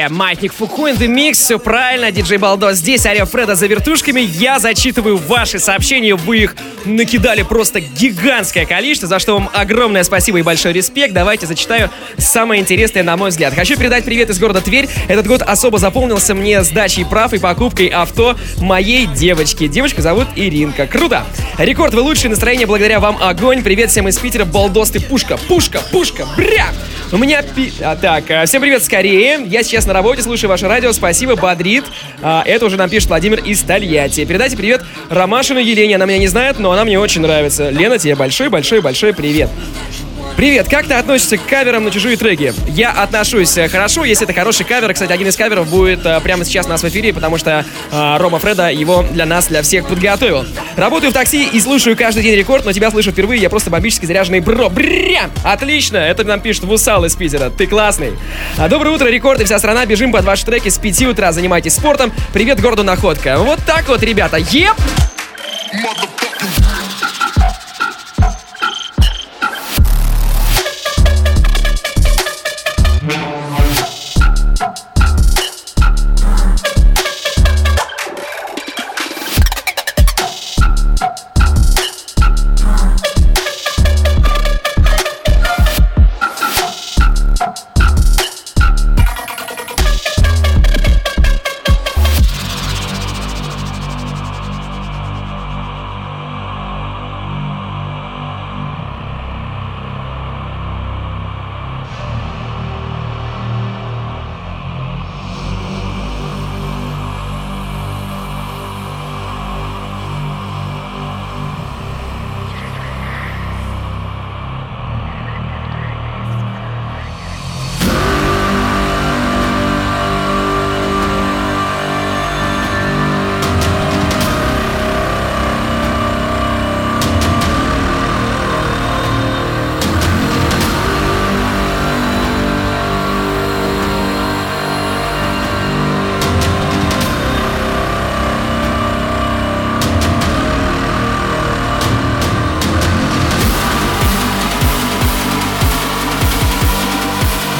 Mix. 0.00 0.06
Е, 0.06 0.08
Маятник 0.08 0.52
Фуку 0.52 0.86
in 0.86 0.98
the 0.98 1.08
mix, 1.08 1.32
все 1.32 1.58
правильно, 1.58 2.10
диджей 2.10 2.38
Балдо. 2.38 2.72
Здесь 2.72 3.04
Ария 3.06 3.24
Фреда 3.24 3.54
за 3.54 3.66
вертушками. 3.66 4.20
Я 4.20 4.58
зачитываю 4.58 5.16
ваши 5.16 5.58
сообщения, 5.58 6.14
вы 6.14 6.38
их 6.38 6.56
накидали 6.84 7.42
просто 7.42 7.80
гигантское 7.80 8.64
количество, 8.64 9.08
за 9.08 9.18
что 9.18 9.34
вам 9.34 9.50
огромное 9.52 10.02
спасибо 10.04 10.38
и 10.38 10.42
большой 10.42 10.72
респект. 10.72 11.12
Давайте 11.12 11.46
зачитаю 11.46 11.90
самое 12.16 12.62
интересное, 12.62 13.02
на 13.02 13.16
мой 13.16 13.30
взгляд. 13.30 13.54
Хочу 13.54 13.76
передать 13.76 14.04
привет 14.04 14.30
из 14.30 14.38
города 14.38 14.60
Тверь. 14.60 14.88
Этот 15.08 15.26
год 15.26 15.42
особо 15.42 15.78
запомнился 15.78 16.34
мне 16.34 16.62
сдачей 16.62 17.04
прав 17.04 17.32
и 17.34 17.38
покупкой 17.38 17.88
авто 17.88 18.36
моей 18.58 19.06
девочки. 19.06 19.66
Девочку 19.66 20.00
зовут 20.00 20.28
Иринка. 20.36 20.86
Круто! 20.86 21.24
Рекорд, 21.58 21.92
вы 21.92 22.00
лучшее 22.00 22.30
настроение 22.30 22.66
благодаря 22.66 23.00
вам. 23.00 23.18
Огонь! 23.20 23.62
Привет 23.62 23.90
всем 23.90 24.08
из 24.08 24.18
Питера. 24.18 24.44
Балдос, 24.44 24.90
ты 24.90 25.00
пушка, 25.00 25.36
пушка, 25.48 25.82
пушка, 25.92 26.26
бря! 26.36 26.68
У 27.12 27.16
меня... 27.16 27.42
Пи... 27.42 27.72
А, 27.80 27.96
так, 27.96 28.30
э, 28.30 28.46
всем 28.46 28.62
привет 28.62 28.84
скорее. 28.84 29.40
Я 29.46 29.64
сейчас 29.64 29.84
на 29.84 29.92
работе, 29.92 30.22
слушаю 30.22 30.48
ваше 30.48 30.68
радио. 30.68 30.92
Спасибо, 30.92 31.34
бодрит. 31.34 31.84
А, 32.22 32.42
это 32.46 32.66
уже 32.66 32.76
нам 32.76 32.88
пишет 32.88 33.08
Владимир 33.08 33.42
из 33.42 33.62
Тольятти. 33.62 34.24
Передайте 34.24 34.56
привет 34.56 34.84
Ромашину 35.08 35.58
Елене. 35.58 35.96
Она 35.96 36.06
меня 36.06 36.18
не 36.18 36.28
знает, 36.28 36.60
но 36.60 36.70
она 36.70 36.84
мне 36.84 37.00
очень 37.00 37.20
нравится. 37.20 37.70
Лена, 37.70 37.98
тебе 37.98 38.14
большой-большой-большой 38.14 39.12
привет. 39.12 39.50
Привет, 40.40 40.70
как 40.70 40.86
ты 40.86 40.94
относишься 40.94 41.36
к 41.36 41.44
каверам 41.44 41.84
на 41.84 41.90
чужие 41.90 42.16
треки? 42.16 42.54
Я 42.68 42.92
отношусь 42.92 43.58
э, 43.58 43.68
хорошо, 43.68 44.06
если 44.06 44.24
это 44.24 44.32
хороший 44.32 44.64
кавер. 44.64 44.94
Кстати, 44.94 45.12
один 45.12 45.28
из 45.28 45.36
каверов 45.36 45.68
будет 45.68 46.06
э, 46.06 46.18
прямо 46.20 46.46
сейчас 46.46 46.64
у 46.64 46.70
нас 46.70 46.82
в 46.82 46.88
эфире, 46.88 47.12
потому 47.12 47.36
что 47.36 47.66
э, 47.92 48.16
Рома 48.16 48.38
Фреда 48.38 48.70
его 48.70 49.04
для 49.12 49.26
нас, 49.26 49.48
для 49.48 49.60
всех 49.60 49.86
подготовил. 49.86 50.46
Работаю 50.76 51.10
в 51.10 51.12
такси 51.12 51.46
и 51.46 51.60
слушаю 51.60 51.94
каждый 51.94 52.22
день 52.22 52.36
рекорд, 52.36 52.64
но 52.64 52.72
тебя 52.72 52.90
слышу 52.90 53.12
впервые, 53.12 53.38
я 53.38 53.50
просто 53.50 53.68
бомбически 53.68 54.06
заряженный 54.06 54.40
бро. 54.40 54.70
Бря! 54.70 55.28
Отлично! 55.44 55.98
Это 55.98 56.24
нам 56.24 56.40
пишет 56.40 56.64
Вусал 56.64 57.04
из 57.04 57.14
Питера. 57.14 57.50
Ты 57.50 57.66
классный. 57.66 58.12
А, 58.56 58.70
доброе 58.70 58.94
утро, 58.94 59.08
рекорд 59.08 59.42
и 59.42 59.44
вся 59.44 59.58
страна. 59.58 59.84
Бежим 59.84 60.10
под 60.10 60.24
ваши 60.24 60.46
треки 60.46 60.70
с 60.70 60.78
5 60.78 61.02
утра. 61.02 61.32
Занимайтесь 61.32 61.74
спортом. 61.74 62.12
Привет 62.32 62.62
городу 62.62 62.82
Находка. 62.82 63.36
Вот 63.40 63.58
так 63.66 63.86
вот, 63.88 64.02
ребята. 64.02 64.38
Еп! 64.38 64.74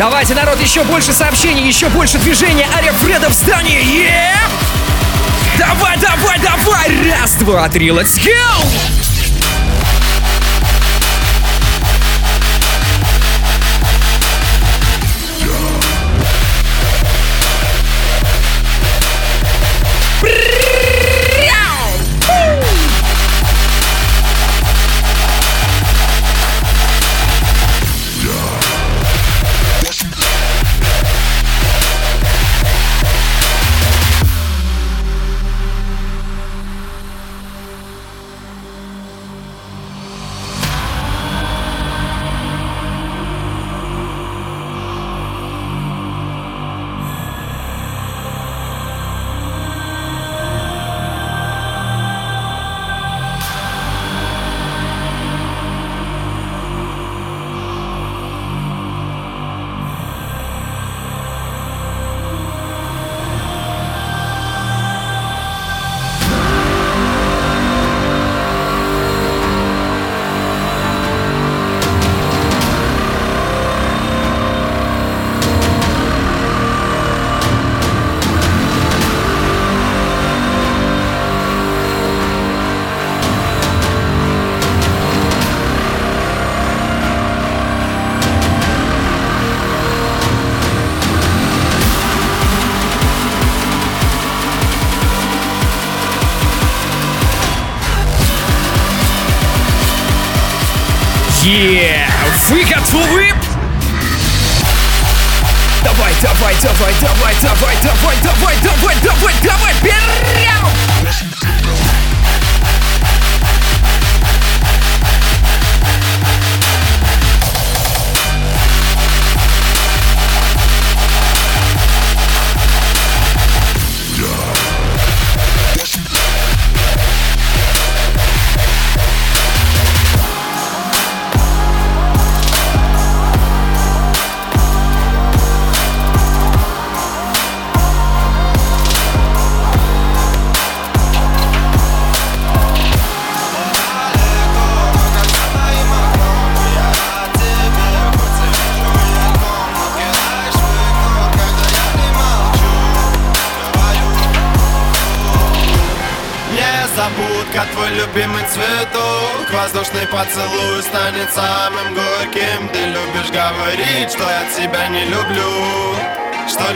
Давайте, 0.00 0.34
народ, 0.34 0.58
еще 0.62 0.82
больше 0.84 1.12
сообщений, 1.12 1.68
еще 1.68 1.90
больше 1.90 2.16
движения. 2.16 2.66
Ария 2.74 2.94
Фреда 2.94 3.28
в 3.28 3.34
здании. 3.34 3.84
Е! 3.84 4.34
Давай, 5.58 5.98
давай, 5.98 6.38
давай! 6.38 7.10
Раз, 7.10 7.34
два, 7.34 7.68
три, 7.68 7.88
let's 7.88 8.18
go! 8.18 9.09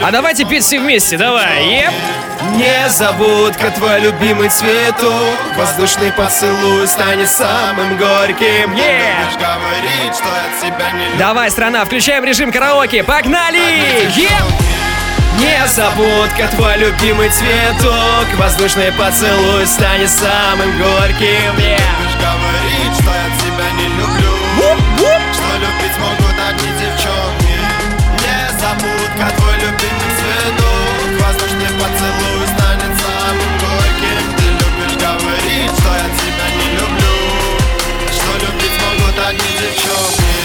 А 0.05 0.11
давайте 0.11 0.45
петь 0.45 0.63
все 0.63 0.79
вместе, 0.79 1.17
давай. 1.17 1.65
Еп. 1.65 1.91
Незабудка 2.57 3.71
твой 3.71 4.01
любимый 4.01 4.49
цвету 4.49 5.11
Воздушный 5.57 6.11
поцелуй 6.11 6.87
станет 6.87 7.27
самым 7.27 7.97
горьким 7.97 8.75
yeah. 8.75 9.33
говорить, 9.33 10.13
что 10.13 10.25
от 10.25 10.61
тебя 10.61 10.91
не 10.91 11.05
люблю. 11.05 11.17
Давай, 11.17 11.49
страна, 11.49 11.83
включаем 11.85 12.23
режим 12.23 12.51
караоке, 12.51 13.03
погнали! 13.03 13.57
Yeah. 14.15 14.29
Незабудка 15.39 16.49
твой 16.55 16.77
любимый 16.77 17.29
цветок 17.29 18.27
Воздушный 18.37 18.91
поцелуй 18.91 19.65
станет 19.65 20.11
самым 20.11 20.77
горьким 20.77 21.55
yeah. 21.57 21.81
Говорить, 22.21 22.93
что 23.01 23.09
я 23.09 23.44
шутка, 28.85 29.31
твой 29.37 29.55
любимый 29.55 30.09
цветок. 30.17 31.09
Воздушный 31.21 31.71
поцелуй 31.79 32.47
станет 32.47 32.93
самым 33.01 33.51
горьким. 33.59 34.25
Ты 34.37 34.43
любишь 34.43 34.97
говорить, 35.01 35.71
что 35.79 35.89
я 35.95 36.07
тебя 36.19 36.47
не 36.57 36.67
люблю. 36.77 37.17
Что 38.11 38.31
любить 38.45 38.77
могут 38.81 39.17
одни 39.27 39.51
девчонки. 39.59 40.35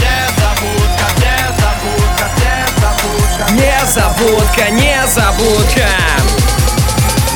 Незабудка, 0.00 1.06
незабудка, 1.20 2.26
незабудка 2.40 3.52
Незабудка, 3.52 4.70
незабудка 4.70 5.88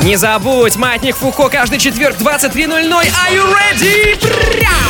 Не 0.02 0.16
забудь, 0.16 0.76
Маятник 0.76 1.16
Фуко, 1.16 1.48
каждый 1.48 1.78
четверг 1.78 2.16
23.00 2.16 2.90
Are 2.90 3.32
you 3.32 3.44
ready? 3.54 4.87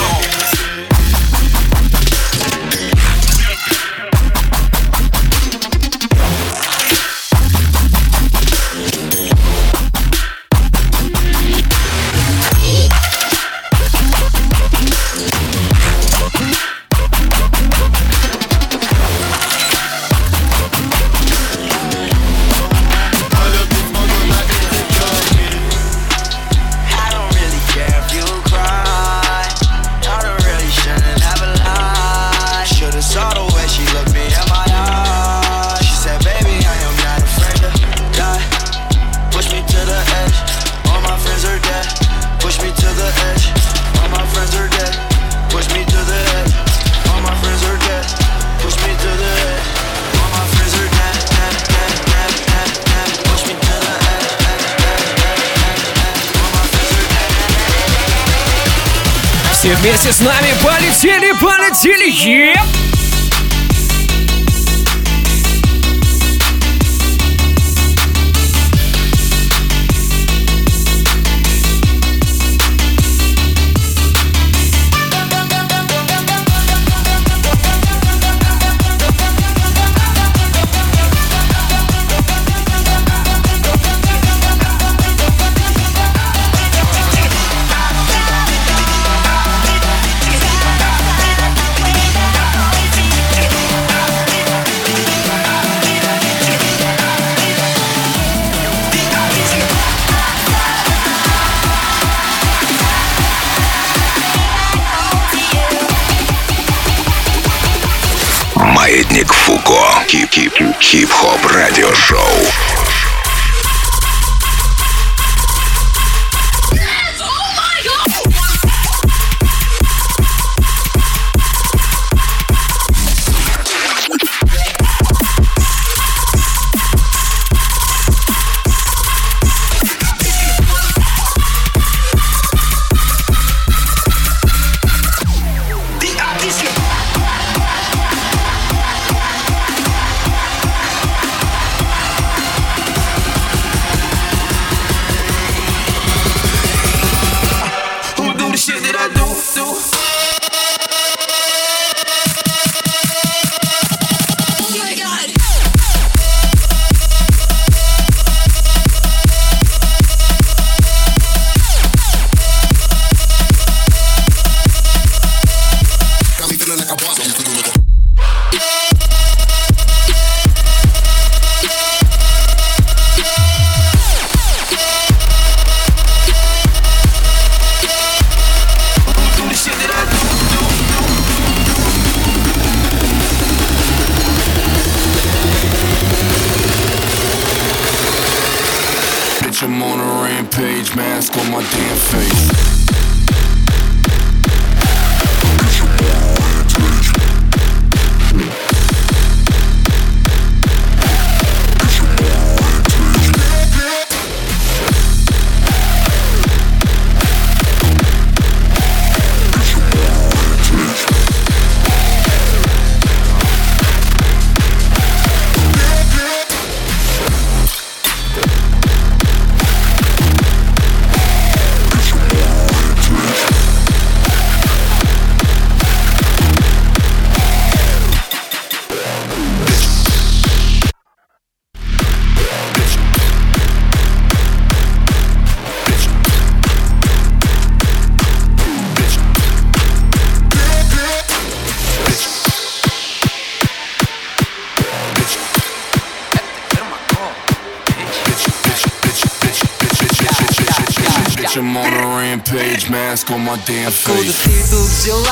Rampage, 252.88 252.90
mask 252.90 253.30
on 253.30 253.48
Откуда 253.48 254.32
ты 254.44 254.70
тут 254.70 254.88
взялась? 254.88 255.28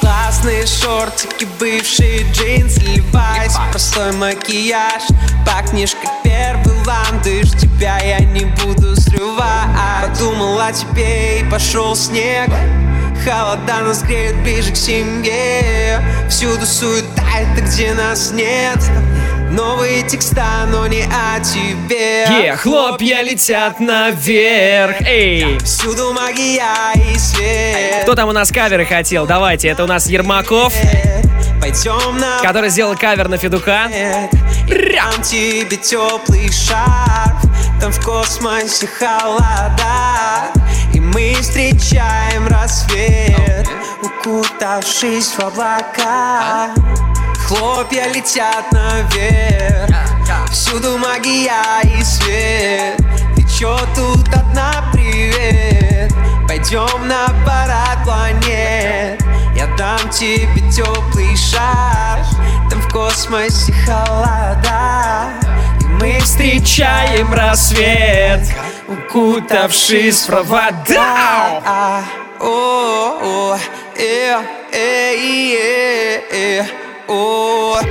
Классные 0.00 0.66
шортики, 0.66 1.46
бывшие 1.58 2.30
джинсы, 2.32 2.80
левайс 2.80 3.56
Простой 3.70 4.12
макияж, 4.12 5.02
пахнешь 5.46 5.94
как 5.94 6.22
первый 6.22 6.74
ландыш. 6.84 7.50
Тебя 7.52 7.98
я 7.98 8.18
не 8.20 8.44
буду 8.44 8.96
срывать. 8.96 9.68
Подумал 10.02 10.60
о 10.60 10.72
тебе 10.72 11.40
и 11.40 11.44
пошел 11.44 11.96
снег. 11.96 12.50
Холода 13.24 13.80
нас 13.80 14.02
греют 14.02 14.36
ближе 14.42 14.72
к 14.72 14.76
семье. 14.76 16.02
Всюду 16.28 16.66
суета, 16.66 17.24
это 17.38 17.62
где 17.62 17.94
нас 17.94 18.32
нет 18.32 18.78
Новые 19.54 20.02
текста, 20.02 20.66
но 20.68 20.88
не 20.88 21.02
о 21.02 21.38
тебе 21.38 22.24
Е, 22.24 22.56
хлопья 22.56 23.22
летят 23.22 23.78
наверх. 23.78 25.00
Эй! 25.02 25.58
Всюду 25.60 26.12
магия 26.12 26.92
и 26.96 27.16
свет 27.16 28.02
Кто 28.02 28.16
там 28.16 28.28
у 28.30 28.32
нас 28.32 28.50
каверы 28.50 28.84
хотел? 28.84 29.26
Давайте, 29.26 29.68
это 29.68 29.84
у 29.84 29.86
нас 29.86 30.08
Ермаков, 30.08 30.74
Пойдем 31.60 32.18
на 32.18 32.40
который 32.42 32.68
сделал 32.68 32.96
кавер 32.96 33.28
на 33.28 33.36
Федука. 33.36 33.88
Дам 34.66 35.22
тебе 35.22 35.76
теплый 35.76 36.50
шар 36.50 37.36
Там 37.80 37.92
в 37.92 38.04
космосе 38.04 38.88
холода 38.88 40.50
И 40.92 40.98
мы 40.98 41.36
встречаем 41.40 42.48
рассвет 42.48 43.68
Укутавшись 44.02 45.28
в 45.28 45.40
облака 45.40 46.74
Хлопья 47.46 48.06
летят 48.08 48.72
наверх. 48.72 49.94
Всюду 50.50 50.96
магия 50.96 51.82
и 51.82 52.02
свет. 52.02 52.96
Ты 53.36 53.42
чё 53.46 53.78
тут 53.94 54.26
одна, 54.34 54.90
привет. 54.94 56.10
Пойдем 56.48 57.06
на 57.06 57.26
парад 57.44 58.02
планет. 58.02 59.22
Я 59.54 59.66
дам 59.76 59.98
тебе 60.08 60.60
теплый 60.70 61.36
шар. 61.36 62.24
Там 62.70 62.80
в 62.80 62.88
космосе 62.90 63.74
холода. 63.86 65.28
И 65.80 65.84
мы 65.84 66.20
Встречаем 66.20 67.32
рассвет, 67.34 68.40
укутавшись 68.88 70.22
в 70.22 70.26
провода. 70.28 71.62
О, 72.40 73.18
о, 73.22 73.58
э, 73.96 74.40
э, 74.72 75.14
э, 75.14 76.22
э, 76.30 76.83
о. 77.07 77.81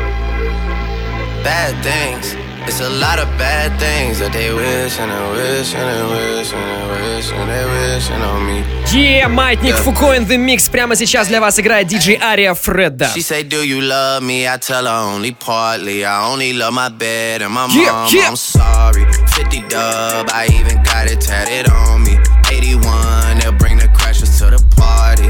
bad 1.45 1.74
things. 1.83 2.35
It's 2.66 2.81
a 2.81 2.91
lot 2.91 3.18
of 3.18 3.29
bad 3.39 3.70
things 3.81 4.18
that 4.18 4.33
they 4.33 4.53
wish 4.53 4.99
and 5.01 5.11
they 5.11 5.26
wish 5.33 5.74
and 5.74 5.87
they 5.89 6.05
wish 6.14 6.53
and 6.53 6.66
they 6.68 6.85
wish 6.93 7.31
and 7.33 7.49
they 7.49 7.64
wishing 7.64 8.22
on 8.22 8.41
me. 8.47 8.62
Е, 8.95 9.26
маятник 9.29 9.74
Фуко 9.76 10.14
in 10.14 10.26
the 10.26 10.37
mix. 10.37 10.68
Прямо 10.70 10.95
сейчас 10.97 11.29
для 11.29 11.41
вас 11.41 11.59
играет 11.59 11.87
диджей 11.87 12.18
Ария 12.20 12.53
Фредда. 12.55 13.07
She 13.14 13.22
say, 13.22 13.43
Do 13.43 13.62
you 13.64 13.81
love 13.81 14.22
me? 14.22 14.47
I 14.47 14.59
tell 14.59 14.85
her 14.85 15.14
only 15.14 15.33
partly. 15.33 16.05
I 16.05 16.31
only 16.31 16.53
love 16.53 16.74
my 16.74 16.91
bed 16.91 17.41
and 17.43 17.55
my 17.55 17.66
Yeah, 17.70 17.93
mom. 17.93 18.09
yeah. 18.12 18.29
I'm 18.29 18.37
sorry. 18.37 19.07
50 19.29 19.61
dub, 19.70 20.29
I 20.35 20.47
even 20.61 20.83
got 20.83 21.07
it 21.11 21.20
tatted 21.22 21.70
on 21.70 22.03
me. 22.03 22.18
81, 22.51 23.39
they'll 23.41 23.53
bring 23.53 23.79
the 23.79 23.89
crashers 23.89 24.39
to 24.41 24.51
the 24.55 24.62
party. 24.76 25.29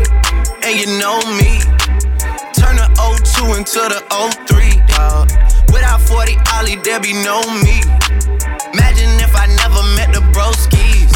And 0.66 0.74
you 0.80 0.86
know 0.98 1.20
me. 1.38 1.60
Turn 3.43 3.51
02 3.51 3.57
into 3.59 3.81
the 3.91 3.99
03, 4.47 4.79
dog. 4.87 5.27
Without 5.73 5.99
40 6.01 6.35
Ollie, 6.55 6.75
there 6.79 6.99
be 6.99 7.11
no 7.11 7.41
me. 7.59 7.83
Imagine 8.71 9.11
if 9.19 9.35
I 9.35 9.47
never 9.59 9.83
met 9.99 10.15
the 10.15 10.23
broskies. 10.31 11.11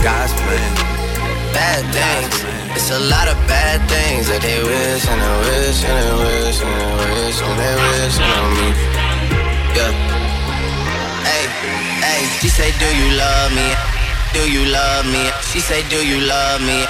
God's 0.00 0.32
plan, 0.32 0.72
bad 1.52 1.84
things. 1.92 2.32
It's 2.72 2.90
a 2.90 3.00
lot 3.00 3.28
of 3.28 3.36
bad 3.44 3.84
things 3.88 4.28
that 4.28 4.40
they 4.40 4.64
wish 4.64 5.04
and 5.04 5.20
they 5.20 5.36
wish 5.44 5.84
and 5.84 5.92
they 5.92 6.12
wish 6.24 6.58
and 6.64 6.72
they 6.72 6.94
wish 7.20 7.38
and 7.44 7.54
they 7.60 7.74
wish 7.84 8.16
on 8.16 8.48
me. 8.56 8.68
Yeah. 9.76 9.92
Hey, 11.28 11.44
hey, 12.00 12.22
she 12.40 12.48
say, 12.48 12.72
Do 12.80 12.88
you 12.96 13.12
love 13.12 13.52
me? 13.52 13.68
Do 14.32 14.42
you 14.48 14.64
love 14.72 15.04
me? 15.04 15.28
She 15.52 15.60
say, 15.60 15.86
Do 15.88 16.00
you 16.00 16.24
love 16.24 16.62
me? 16.62 16.86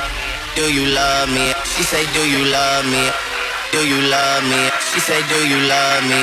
Do 0.55 0.71
you 0.71 0.87
love 0.87 1.29
me? 1.31 1.51
She 1.75 1.83
say, 1.83 2.07
Do 2.15 2.23
you 2.31 2.47
love 2.47 2.87
me? 2.87 3.32
Do 3.73 3.81
you 3.89 4.01
love 4.09 4.45
me? 4.45 4.63
She 4.93 5.01
say, 5.01 5.21
Do 5.29 5.39
you 5.49 5.59
love 5.69 6.05
me? 6.05 6.23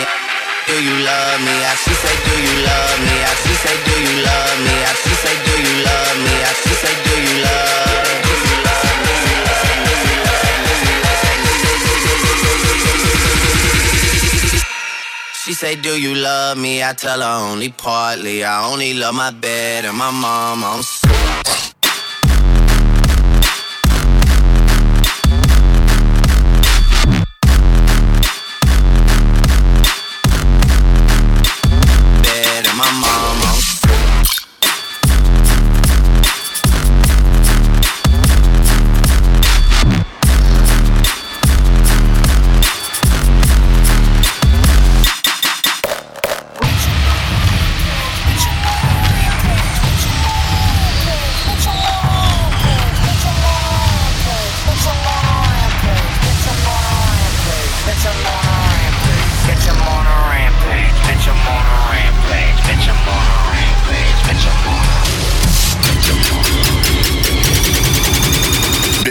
Do 0.67 0.75
you 0.83 0.95
love 1.03 1.39
me? 1.41 1.55
I 1.65 1.73
she 1.83 1.93
say, 2.03 2.15
Do 2.27 2.35
you 2.45 2.55
love 2.69 2.99
me? 3.05 3.15
I 3.25 3.33
she 3.43 3.53
say, 3.63 3.75
Do 3.87 3.93
you 4.05 4.15
love 4.23 4.57
me? 4.65 4.75
I 4.85 4.93
she 5.01 5.13
say, 5.23 5.35
Do 5.45 5.53
you 5.65 5.75
love 5.89 6.17
me? 6.25 6.35
I 6.45 6.51
she 6.61 6.73
say, 6.81 6.93
Do 7.05 7.13
you 7.25 7.35
love? 7.45 8.21
Do 8.23 8.33
you 8.37 8.57
love 8.65 8.97
me? 9.05 9.15
She 15.43 15.53
say, 15.53 15.75
Do 15.75 15.99
you 15.99 16.15
love 16.15 16.57
me? 16.57 16.83
I 16.83 16.93
tell 16.93 17.21
her 17.21 17.49
only 17.51 17.69
partly. 17.69 18.43
I 18.43 18.69
only 18.71 18.93
love 18.93 19.15
my 19.15 19.31
bed 19.31 19.85
and 19.85 19.97
my 19.97 20.11
mom. 20.11 20.63
I'm 20.63 20.83
so 20.83 21.07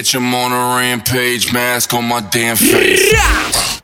Bitch, 0.08 0.14
I'm 0.14 0.34
on 0.34 0.52
a 0.52 0.78
rampage, 0.78 1.52
mask 1.52 1.92
on 1.92 2.06
my 2.06 2.20
damn 2.20 2.56
face. 2.56 3.77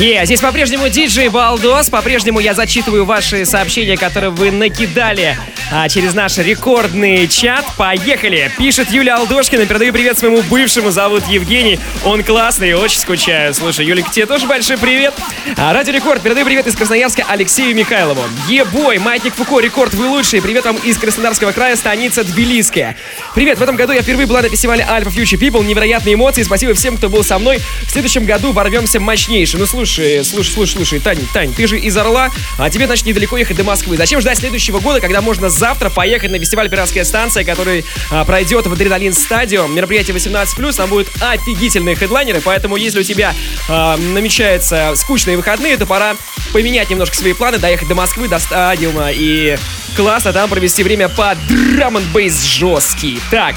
Yeah. 0.00 0.09
Е, 0.20 0.26
здесь 0.26 0.40
по-прежнему 0.40 0.88
диджей 0.88 1.28
Балдос. 1.28 1.88
По-прежнему 1.88 2.40
я 2.40 2.52
зачитываю 2.52 3.06
ваши 3.06 3.46
сообщения, 3.46 3.96
которые 3.96 4.30
вы 4.30 4.50
накидали 4.50 5.38
а, 5.72 5.88
через 5.88 6.14
наш 6.14 6.36
рекордный 6.36 7.26
чат. 7.26 7.64
Поехали! 7.78 8.50
Пишет 8.58 8.90
Юля 8.90 9.16
Алдошкина. 9.16 9.64
Передаю 9.66 9.92
привет 9.92 10.18
своему 10.18 10.42
бывшему. 10.42 10.90
Зовут 10.90 11.26
Евгений. 11.28 11.78
Он 12.04 12.22
классный, 12.22 12.74
очень 12.74 12.98
скучаю. 12.98 13.54
Слушай, 13.54 13.86
Юлик, 13.86 14.10
тебе 14.10 14.26
тоже 14.26 14.46
большой 14.46 14.76
привет. 14.76 15.14
А, 15.56 15.72
Радио 15.72 15.94
Рекорд. 15.94 16.20
Передаю 16.22 16.44
привет 16.44 16.66
из 16.66 16.74
Красноярска 16.74 17.24
Алексею 17.28 17.74
Михайлову. 17.74 18.22
Ебой, 18.48 18.98
Маятник 18.98 19.34
Фуко, 19.34 19.60
Рекорд, 19.60 19.94
вы 19.94 20.06
лучшие. 20.06 20.42
Привет 20.42 20.66
вам 20.66 20.76
из 20.76 20.98
Краснодарского 20.98 21.52
края, 21.52 21.76
станица 21.76 22.24
Тбилисская. 22.24 22.96
Привет, 23.34 23.58
в 23.58 23.62
этом 23.62 23.76
году 23.76 23.92
я 23.92 24.02
впервые 24.02 24.26
была 24.26 24.42
на 24.42 24.48
фестивале 24.48 24.84
Alpha 24.84 25.08
Future 25.08 25.38
People. 25.38 25.64
Невероятные 25.64 26.14
эмоции. 26.14 26.42
Спасибо 26.42 26.74
всем, 26.74 26.96
кто 26.96 27.08
был 27.08 27.24
со 27.24 27.38
мной. 27.38 27.60
В 27.86 27.90
следующем 27.90 28.26
году 28.26 28.52
ворвемся 28.52 29.00
мощнейше. 29.00 29.56
Ну 29.56 29.66
слушай, 29.66 30.09
слушай, 30.24 30.52
слушай, 30.52 30.72
слушай, 30.76 31.00
Тань, 31.00 31.18
Тань, 31.32 31.52
ты 31.52 31.66
же 31.66 31.78
из 31.78 31.96
Орла, 31.96 32.30
а 32.58 32.70
тебе, 32.70 32.86
значит, 32.86 33.06
недалеко 33.06 33.36
ехать 33.36 33.56
до 33.56 33.64
Москвы. 33.64 33.96
Зачем 33.96 34.20
ждать 34.20 34.38
следующего 34.38 34.80
года, 34.80 35.00
когда 35.00 35.20
можно 35.20 35.48
завтра 35.50 35.90
поехать 35.90 36.30
на 36.30 36.38
фестиваль 36.38 36.68
«Пиратская 36.68 37.04
станция», 37.04 37.44
который 37.44 37.84
а, 38.10 38.24
пройдет 38.24 38.66
в 38.66 38.72
Адреналин 38.72 39.12
Стадиум. 39.12 39.74
Мероприятие 39.74 40.16
18+, 40.16 40.76
там 40.76 40.90
будут 40.90 41.08
офигительные 41.20 41.96
хедлайнеры, 41.96 42.40
поэтому 42.40 42.76
если 42.76 43.00
у 43.00 43.02
тебя 43.02 43.34
а, 43.68 43.96
намечаются 43.96 44.92
скучные 44.96 45.36
выходные, 45.36 45.76
то 45.76 45.86
пора 45.86 46.16
поменять 46.52 46.90
немножко 46.90 47.16
свои 47.16 47.32
планы, 47.32 47.58
доехать 47.58 47.88
до 47.88 47.94
Москвы, 47.94 48.28
до 48.28 48.38
стадиума 48.38 49.10
и 49.12 49.56
классно 49.96 50.32
там 50.32 50.48
провести 50.48 50.82
время 50.82 51.08
по 51.08 51.36
драм 51.48 51.96
н 51.96 52.04
жесткий. 52.30 53.20
Так, 53.30 53.54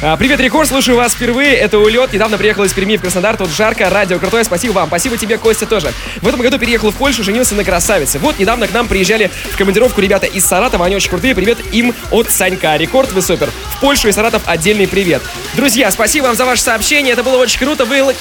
а, 0.00 0.16
привет, 0.16 0.38
Рекорд, 0.38 0.68
слушаю 0.68 0.96
вас 0.96 1.12
впервые. 1.14 1.56
Это 1.56 1.80
улет. 1.80 2.12
Недавно 2.12 2.38
приехал 2.38 2.62
из 2.62 2.72
Перми 2.72 2.96
в 2.96 3.00
Краснодар. 3.00 3.36
Тут 3.36 3.50
жарко. 3.50 3.90
Радио 3.90 4.20
крутое. 4.20 4.44
Спасибо 4.44 4.72
вам. 4.74 4.86
Спасибо 4.86 5.18
тебе, 5.18 5.38
Костя, 5.38 5.66
тоже. 5.66 5.92
В 6.22 6.28
этом 6.28 6.40
году 6.40 6.56
переехал 6.56 6.92
в 6.92 6.94
Польшу, 6.94 7.24
женился 7.24 7.56
на 7.56 7.64
красавице. 7.64 8.20
Вот 8.20 8.38
недавно 8.38 8.68
к 8.68 8.72
нам 8.72 8.86
приезжали 8.86 9.28
в 9.52 9.56
командировку 9.56 10.00
ребята 10.00 10.26
из 10.26 10.44
Саратова. 10.44 10.86
Они 10.86 10.94
очень 10.94 11.10
крутые. 11.10 11.34
Привет 11.34 11.58
им 11.72 11.92
от 12.12 12.30
Санька. 12.30 12.76
Рекорд, 12.76 13.10
вы 13.10 13.22
супер. 13.22 13.50
В 13.50 13.80
Польшу 13.80 14.06
и 14.06 14.12
Саратов 14.12 14.42
отдельный 14.46 14.86
привет. 14.86 15.20
Друзья, 15.54 15.90
спасибо 15.90 16.26
вам 16.26 16.36
за 16.36 16.44
ваше 16.44 16.62
сообщение. 16.62 17.14
Это 17.14 17.24
было 17.24 17.36
очень 17.36 17.58
круто. 17.58 17.84
Вы 17.84 18.14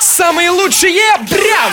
самые 0.00 0.50
лучшие! 0.50 1.00
Брям! 1.30 1.72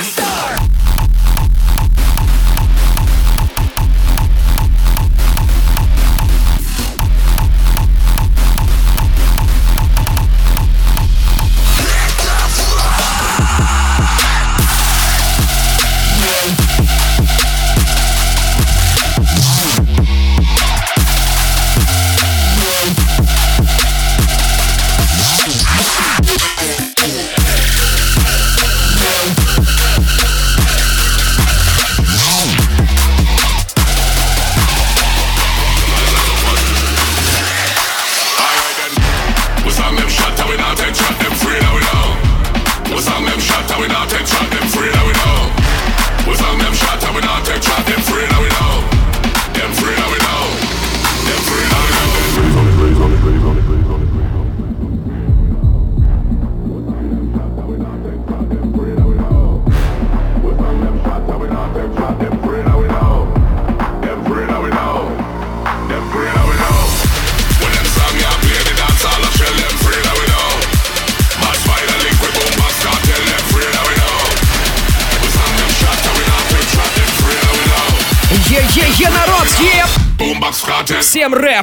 Рэп. 81.33 81.60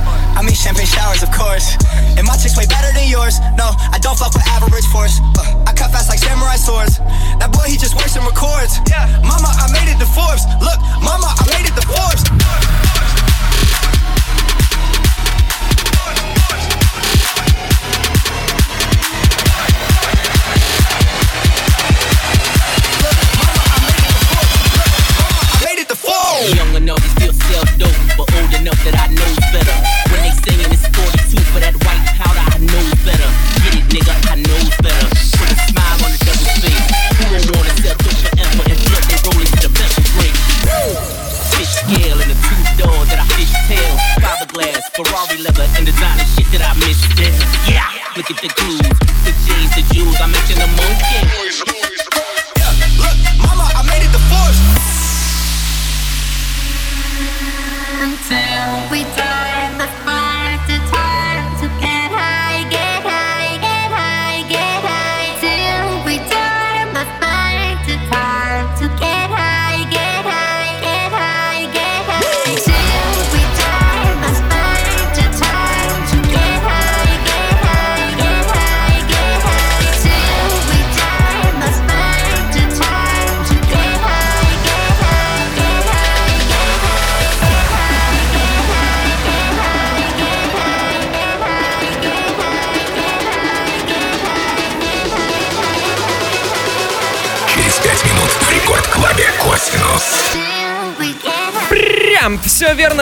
course. 0.00 0.36
I 0.36 0.42
mean 0.42 0.54
champagne 0.54 0.86
showers, 0.86 1.22
of 1.22 1.30
course. 1.32 1.76
And 2.16 2.26
my 2.26 2.36
chick's 2.36 2.56
way 2.56 2.66
better 2.66 2.92
than 2.94 3.08
yours. 3.08 3.40
No, 3.56 3.72
I 3.92 3.98
don't 4.00 4.16
fuck 4.16 4.32
with 4.32 4.46
average 4.48 4.86
force. 4.86 5.20
Uh, 5.38 5.64
I 5.66 5.72
cut 5.72 5.90
fast 5.90 6.08
like 6.08 6.18
samurai 6.18 6.56
swords. 6.56 6.98
That 7.40 7.50
boy, 7.52 7.68
he 7.68 7.76
just 7.76 7.96
works 7.96 8.16
and 8.16 8.24
records. 8.24 8.78
Yeah. 8.88 9.08
Mama, 9.22 9.50
I 9.52 9.68
made 9.72 9.90
it 9.90 9.98
to 10.00 10.06
Forbes. 10.06 10.44
Look, 10.60 10.78
mama, 11.02 11.28
I 11.28 11.44
made 11.52 11.66
it 11.68 11.74
to 11.76 11.84
Forbes. 11.84 12.24
Forbes, 12.28 12.28
Forbes. 12.38 13.21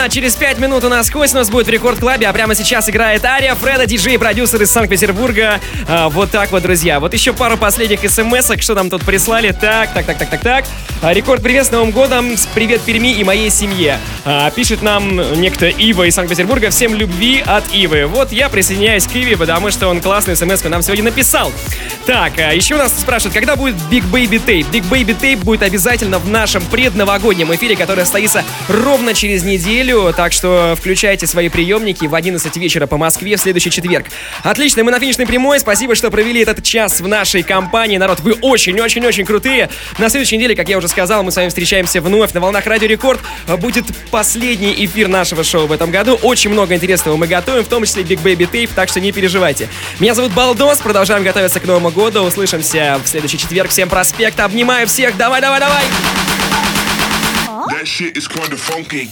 Верно. 0.01 0.11
Через 0.11 0.34
5 0.34 0.59
минут 0.59 0.84
у 0.84 0.88
нас 0.88 1.11
Косинус 1.11 1.51
будет 1.51 1.66
в 1.66 1.70
рекорд-клабе, 1.70 2.26
а 2.26 2.32
прямо 2.32 2.55
сейчас 2.55 2.88
играет 2.88 3.24
Ария, 3.24 3.55
Фреда, 3.55 3.86
диджей, 3.86 4.18
продюсер 4.18 4.62
из 4.62 4.70
Санкт-Петербурга. 4.70 5.61
А, 5.88 6.09
вот 6.09 6.30
так 6.30 6.53
вот, 6.53 6.62
друзья. 6.62 7.01
Вот 7.01 7.12
еще 7.12 7.32
пару 7.32 7.57
последних 7.57 8.01
смс 8.09 8.51
что 8.61 8.74
нам 8.74 8.90
тут 8.90 9.05
прислали. 9.05 9.53
Так, 9.53 9.92
так, 9.92 10.07
так, 10.07 10.18
так, 10.18 10.30
так, 10.30 10.40
так. 10.40 10.64
А, 11.03 11.12
рекорд 11.12 11.42
привет 11.42 11.66
с 11.66 11.70
Новым 11.70 11.90
годом. 11.90 12.34
Привет 12.55 12.80
Перми 12.82 13.12
и 13.12 13.24
моей 13.24 13.51
семье. 13.51 13.98
А, 14.24 14.51
пишет 14.51 14.82
нам 14.82 15.40
некто 15.40 15.66
Ива 15.66 16.05
из 16.05 16.14
Санкт-Петербурга. 16.14 16.70
Всем 16.70 16.94
любви 16.94 17.42
от 17.44 17.64
Ивы. 17.72 18.07
Вот 18.07 18.32
я 18.32 18.48
присоединяюсь 18.48 19.07
к 19.07 19.14
Иве, 19.14 19.36
потому 19.36 19.70
что 19.70 19.88
он 19.88 20.01
классную 20.01 20.36
смс 20.36 20.62
нам 20.64 20.82
сегодня 20.82 21.05
написал. 21.05 21.53
Так, 22.07 22.38
а, 22.38 22.53
еще 22.53 22.76
нас 22.76 22.92
спрашивают, 22.98 23.34
когда 23.34 23.57
будет 23.57 23.76
Big 23.90 24.05
Baby 24.11 24.42
Tape? 24.44 24.70
Big 24.70 24.88
Baby 24.88 25.16
Tape 25.18 25.44
будет 25.44 25.62
обязательно 25.62 26.18
в 26.18 26.28
нашем 26.28 26.62
предновогоднем 26.64 27.55
эфире, 27.55 27.76
который 27.76 28.01
состоится 28.01 28.44
ровно 28.68 29.14
через 29.14 29.42
неделю. 29.91 30.12
Так 30.12 30.32
что 30.32 30.74
включайте 30.78 31.26
свои 31.26 31.49
приемники 31.49 32.07
в 32.07 32.14
11 32.14 32.57
вечера 32.57 32.86
по 32.86 32.97
Москве 32.97 33.36
в 33.36 33.41
следующий 33.41 33.70
четверг. 33.70 34.07
Отлично, 34.43 34.84
мы 34.84 34.91
на 34.91 35.01
финишной 35.01 35.26
прямой. 35.26 35.61
Спасибо, 35.61 35.95
что 35.95 36.11
провели 36.11 36.43
этот 36.43 36.62
час 36.62 37.01
в 37.01 37.09
нашей 37.09 37.43
компании. 37.43 37.99
Народ, 37.99 38.20
вы 38.20 38.34
очень-очень-очень 38.34 39.24
крутые. 39.24 39.68
На 39.99 40.09
следующей 40.09 40.36
неделе, 40.36 40.55
как 40.55 40.68
я 40.68 40.78
уже 40.78 40.88
сказал, 40.88 41.22
мы 41.22 41.32
с 41.32 41.36
вами 41.36 41.49
встречаемся 41.49 42.01
вновь 42.01 42.32
на 42.32 42.41
волнах 42.41 42.66
Радио 42.66 42.86
Рекорд. 42.86 43.20
Будет 43.59 43.84
последний 44.11 44.72
эфир 44.84 45.09
нашего 45.09 45.43
шоу 45.45 45.66
в 45.66 45.72
этом 45.72 45.91
году. 45.91 46.18
Очень 46.22 46.51
много 46.51 46.74
интересного 46.74 47.16
мы 47.16 47.26
готовим, 47.26 47.64
в 47.64 47.68
том 47.68 47.84
числе 47.84 48.03
Big 48.03 48.22
Baby 48.22 48.49
Tape, 48.51 48.70
так 48.74 48.88
что 48.88 49.01
не 49.01 49.12
переживайте. 49.12 49.68
Меня 49.99 50.14
зовут 50.14 50.32
Балдос, 50.32 50.78
продолжаем 50.78 51.24
готовиться 51.24 51.61
к 51.61 51.64
Новому 51.64 51.91
году. 51.91 52.22
Услышимся 52.22 53.01
в 53.03 53.09
следующий 53.09 53.38
четверг. 53.38 53.70
Всем 53.70 53.88
проспект, 53.88 54.38
обнимаю 54.41 54.86
всех. 54.86 55.16
Давай, 55.16 55.41
давай, 55.41 55.61
давай! 55.61 55.82
That 57.51 57.88
shit 57.88 58.16
is 58.16 58.28
kinda 58.28 58.57
funky. 58.57 59.11